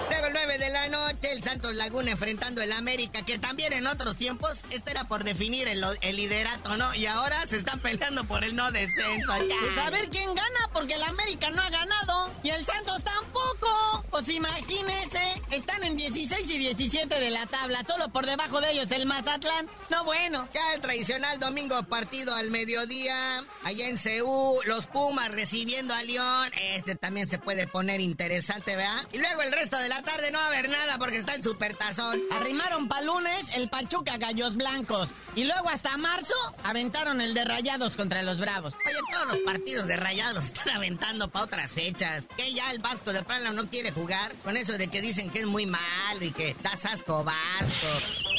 la 0.81 0.89
noche, 0.89 1.33
el 1.33 1.43
Santos 1.43 1.75
Laguna 1.75 2.13
enfrentando 2.13 2.63
el 2.63 2.73
América, 2.73 3.23
que 3.23 3.39
también 3.39 3.73
en 3.73 3.87
otros 3.87 4.17
tiempos, 4.17 4.63
este 4.71 4.93
era 4.93 5.05
por 5.05 5.25
definir 5.25 5.69
el, 5.69 5.85
liderato, 6.17 6.77
¿no? 6.77 6.95
Y 6.95 7.07
ahora 7.07 7.47
se 7.47 7.59
están 7.59 7.81
peleando 7.81 8.25
por 8.25 8.45
el 8.45 8.57
no 8.57 8.71
descenso. 8.73 9.33
Pues 9.37 9.79
a 9.79 9.91
ver 9.91 10.09
quién 10.09 10.35
gana, 10.35 10.71
porque 10.73 10.95
el 10.95 11.03
América 11.03 11.51
no 11.51 11.61
ha 11.61 11.69
ganado 11.69 12.31
y 12.43 12.51
el 12.51 12.65
Santos 12.65 13.03
tampoco. 13.05 14.05
Pues 14.11 14.29
imagínense, 14.29 15.21
están 15.51 15.85
en 15.85 15.97
16 15.97 16.51
y 16.51 16.59
17 16.59 17.21
de 17.21 17.31
la 17.31 17.47
tabla, 17.47 17.85
solo 17.87 18.09
por 18.09 18.27
debajo 18.27 18.61
de 18.61 18.73
ellos 18.73 18.91
el 18.91 19.07
Mazatlán. 19.07 19.69
No 19.91 20.05
bueno. 20.05 20.49
Ya 20.55 20.75
el 20.75 20.81
tradicional 20.81 21.39
domingo 21.39 21.83
partido 21.85 22.35
al 22.35 22.51
mediodía, 22.51 23.45
allá 23.65 23.89
en 23.89 23.99
Ceú, 23.99 24.59
los 24.67 24.87
Pumas 24.87 25.31
recibiendo 25.31 25.95
a 25.95 26.03
León. 26.03 26.51
Este 26.59 26.95
también 26.95 27.29
se 27.29 27.39
puede 27.39 27.67
poner 27.67 28.01
interesante, 28.01 28.77
¿verdad? 28.77 29.07
Y 29.13 29.19
luego 29.19 29.43
el 29.43 29.53
resto 29.53 29.77
de 29.79 29.89
la 29.89 30.03
tarde 30.03 30.31
no 30.31 30.39
va 30.39 30.45
a 30.45 30.49
haber 30.49 30.70
nada 30.71 30.99
porque 30.99 31.19
está 31.19 31.35
el 31.35 31.43
supertazón. 31.43 32.21
Arrimaron 32.33 32.89
pa' 32.89 33.03
lunes 33.03 33.49
el 33.55 33.69
Pachuca 33.69 34.17
Gallos 34.17 34.57
Blancos. 34.57 35.11
Y 35.35 35.45
luego 35.45 35.69
hasta 35.69 35.97
marzo 35.97 36.35
aventaron 36.65 37.21
el 37.21 37.35
de 37.35 37.45
Rayados 37.45 37.97
contra 37.97 38.23
los 38.23 38.41
Bravos. 38.41 38.75
Oye, 38.87 38.99
todos 39.13 39.27
los 39.27 39.39
partidos 39.39 39.87
de 39.87 39.97
Rayados 39.97 40.45
están 40.53 40.71
aventando 40.71 41.29
para 41.31 41.45
otras 41.45 41.73
fechas. 41.73 42.27
Que 42.37 42.53
ya 42.53 42.71
el 42.71 42.79
Vasco 42.79 43.13
de 43.13 43.23
Plano 43.23 43.53
no 43.53 43.67
quiere 43.67 43.93
jugar 43.93 44.33
con 44.45 44.57
eso 44.57 44.79
de 44.79 44.89
que 44.89 45.01
dicen 45.01 45.31
que 45.31 45.41
es 45.41 45.47
muy 45.47 45.67
malo 45.67 46.23
y 46.23 46.33
que 46.33 46.57
das 46.63 46.87
asco 46.87 47.25
Vasco. 47.25 48.30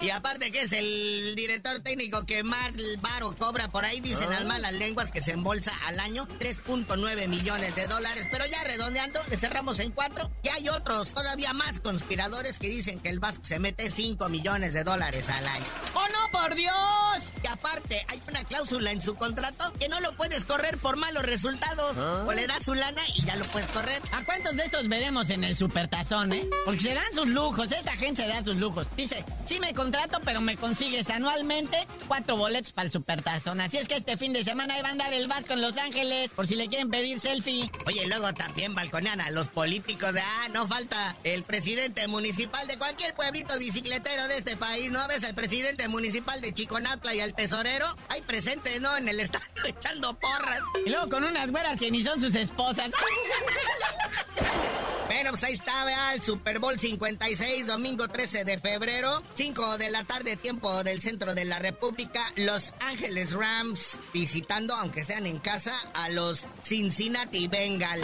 Y 0.00 0.10
aparte 0.10 0.52
que 0.52 0.62
es 0.62 0.72
el 0.72 1.34
director 1.34 1.80
técnico 1.80 2.24
que 2.24 2.44
más 2.44 2.72
varo 3.00 3.34
cobra 3.36 3.68
por 3.68 3.84
ahí, 3.84 4.00
dicen 4.00 4.30
las 4.30 4.42
ah. 4.42 4.48
malas 4.48 4.72
lenguas 4.74 5.10
que 5.10 5.20
se 5.20 5.32
embolsa 5.32 5.72
al 5.86 5.98
año 5.98 6.28
3.9 6.38 7.26
millones 7.26 7.74
de 7.74 7.86
dólares. 7.86 8.28
Pero 8.30 8.46
ya 8.46 8.62
redondeando, 8.62 9.20
le 9.28 9.36
cerramos 9.36 9.80
en 9.80 9.90
cuatro. 9.90 10.30
Y 10.42 10.48
hay 10.48 10.68
otros, 10.68 11.14
todavía 11.14 11.52
más 11.52 11.80
conspiradores 11.80 12.58
que 12.58 12.68
dicen 12.68 13.00
que 13.00 13.08
el 13.08 13.18
Vasco 13.18 13.44
se 13.44 13.58
mete 13.58 13.90
5 13.90 14.28
millones 14.28 14.72
de 14.72 14.84
dólares 14.84 15.28
al 15.30 15.46
año. 15.46 15.64
¡Oh 15.94 16.06
no, 16.12 16.38
por 16.38 16.54
Dios! 16.54 17.32
Aparte, 17.50 18.04
hay 18.08 18.20
una 18.28 18.44
cláusula 18.44 18.92
en 18.92 19.00
su 19.00 19.14
contrato 19.14 19.72
que 19.78 19.88
no 19.88 20.00
lo 20.00 20.16
puedes 20.16 20.44
correr 20.44 20.78
por 20.78 20.96
malos 20.96 21.22
resultados. 21.22 21.96
¿Ah? 21.98 22.24
O 22.26 22.32
le 22.32 22.46
das 22.46 22.64
su 22.64 22.74
lana 22.74 23.02
y 23.14 23.22
ya 23.24 23.36
lo 23.36 23.44
puedes 23.46 23.68
correr. 23.70 24.00
¿A 24.12 24.24
cuántos 24.24 24.56
de 24.56 24.64
estos 24.64 24.88
veremos 24.88 25.30
en 25.30 25.44
el 25.44 25.56
supertazón, 25.56 26.32
eh? 26.32 26.48
Porque 26.64 26.80
se 26.80 26.94
dan 26.94 27.12
sus 27.14 27.28
lujos, 27.28 27.72
esta 27.72 27.96
gente 27.96 28.22
se 28.22 28.28
da 28.28 28.44
sus 28.44 28.56
lujos. 28.56 28.86
Dice, 28.96 29.24
sí 29.44 29.58
me 29.60 29.74
contrato, 29.74 30.20
pero 30.24 30.40
me 30.40 30.56
consigues 30.56 31.10
anualmente 31.10 31.86
cuatro 32.06 32.36
boletos 32.36 32.72
para 32.72 32.86
el 32.86 32.92
Supertazón. 32.92 33.60
Así 33.60 33.78
es 33.78 33.88
que 33.88 33.96
este 33.96 34.16
fin 34.16 34.32
de 34.32 34.44
semana 34.44 34.74
ahí 34.74 34.82
va 34.82 34.88
a 34.88 34.92
andar 34.92 35.12
el 35.12 35.26
Vasco 35.28 35.52
en 35.52 35.62
Los 35.62 35.78
Ángeles, 35.78 36.32
por 36.32 36.46
si 36.46 36.54
le 36.54 36.68
quieren 36.68 36.90
pedir 36.90 37.20
selfie. 37.20 37.70
Oye, 37.86 38.06
luego 38.06 38.32
también 38.34 38.74
balconean 38.74 39.20
a 39.20 39.30
los 39.30 39.48
políticos. 39.48 40.14
De, 40.14 40.20
ah, 40.20 40.48
no 40.52 40.66
falta 40.66 41.16
el 41.24 41.42
presidente 41.42 42.06
municipal 42.08 42.66
de 42.66 42.76
cualquier 42.78 43.14
pueblito 43.14 43.58
bicicletero 43.58 44.28
de 44.28 44.36
este 44.36 44.56
país, 44.56 44.90
¿no? 44.90 45.06
¿Ves 45.08 45.24
al 45.24 45.34
presidente 45.34 45.88
municipal 45.88 46.40
de 46.40 46.52
Chiconatla 46.52 47.14
y 47.14 47.20
al 47.20 47.34
tesorero? 47.38 47.86
Hay 48.08 48.20
presentes, 48.22 48.80
¿no? 48.80 48.96
En 48.96 49.08
el 49.08 49.20
estadio 49.20 49.46
echando 49.64 50.12
porras. 50.18 50.60
Y 50.84 50.90
luego 50.90 51.08
con 51.08 51.22
unas 51.22 51.48
güeras 51.52 51.78
que 51.78 51.88
ni 51.88 52.02
son 52.02 52.20
sus 52.20 52.34
esposas. 52.34 52.90
Bueno, 55.28 55.40
pues 55.40 55.50
ahí 55.50 55.52
está, 55.52 56.14
el 56.14 56.22
Super 56.22 56.58
Bowl 56.58 56.78
56, 56.78 57.66
domingo 57.66 58.08
13 58.08 58.46
de 58.46 58.58
febrero, 58.58 59.22
5 59.34 59.76
de 59.76 59.90
la 59.90 60.02
tarde, 60.04 60.38
tiempo 60.38 60.82
del 60.82 61.02
centro 61.02 61.34
de 61.34 61.44
la 61.44 61.58
República. 61.58 62.22
Los 62.36 62.72
Ángeles 62.80 63.34
Rams 63.34 63.98
visitando, 64.14 64.74
aunque 64.74 65.04
sean 65.04 65.26
en 65.26 65.38
casa, 65.38 65.74
a 65.92 66.08
los 66.08 66.46
Cincinnati 66.64 67.46
Bengal. 67.46 68.00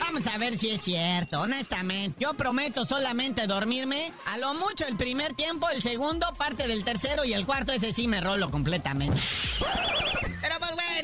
Vamos 0.00 0.26
a 0.26 0.36
ver 0.36 0.58
si 0.58 0.70
es 0.70 0.82
cierto, 0.82 1.42
honestamente. 1.42 2.16
Yo 2.18 2.34
prometo 2.34 2.84
solamente 2.84 3.46
dormirme. 3.46 4.12
A 4.26 4.38
lo 4.38 4.54
mucho 4.54 4.84
el 4.88 4.96
primer 4.96 5.32
tiempo, 5.34 5.70
el 5.70 5.80
segundo, 5.80 6.26
parte 6.36 6.66
del 6.66 6.82
tercero 6.82 7.24
y 7.24 7.34
el 7.34 7.46
cuarto, 7.46 7.70
ese 7.72 7.92
sí 7.92 8.08
me 8.08 8.20
rolo 8.20 8.50
completamente. 8.50 9.20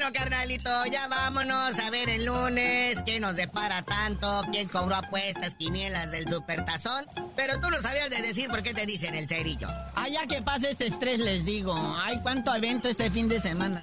Bueno, 0.01 0.15
carnalito, 0.15 0.87
ya 0.87 1.09
vámonos 1.09 1.79
a 1.79 1.91
ver 1.91 2.09
el 2.09 2.25
lunes 2.25 3.03
qué 3.05 3.21
nos 3.21 3.37
depara 3.37 3.83
tanto, 3.83 4.47
quién 4.51 4.67
cobró 4.67 4.97
apuestas, 4.97 5.55
quinielas 5.55 6.11
del 6.11 6.27
supertazón. 6.27 7.05
Pero 7.37 7.61
tú 7.61 7.69
no 7.69 7.83
sabías 7.83 8.09
de 8.09 8.23
decir 8.23 8.49
por 8.49 8.63
qué 8.63 8.73
te 8.73 8.87
dicen 8.87 9.15
el 9.15 9.29
cerillo. 9.29 9.69
Ya 10.11 10.27
que 10.27 10.41
pasa 10.41 10.71
este 10.71 10.87
estrés, 10.87 11.19
les 11.19 11.45
digo. 11.45 11.75
Ay, 12.03 12.19
cuánto 12.23 12.55
evento 12.55 12.89
este 12.89 13.11
fin 13.11 13.29
de 13.29 13.41
semana. 13.41 13.83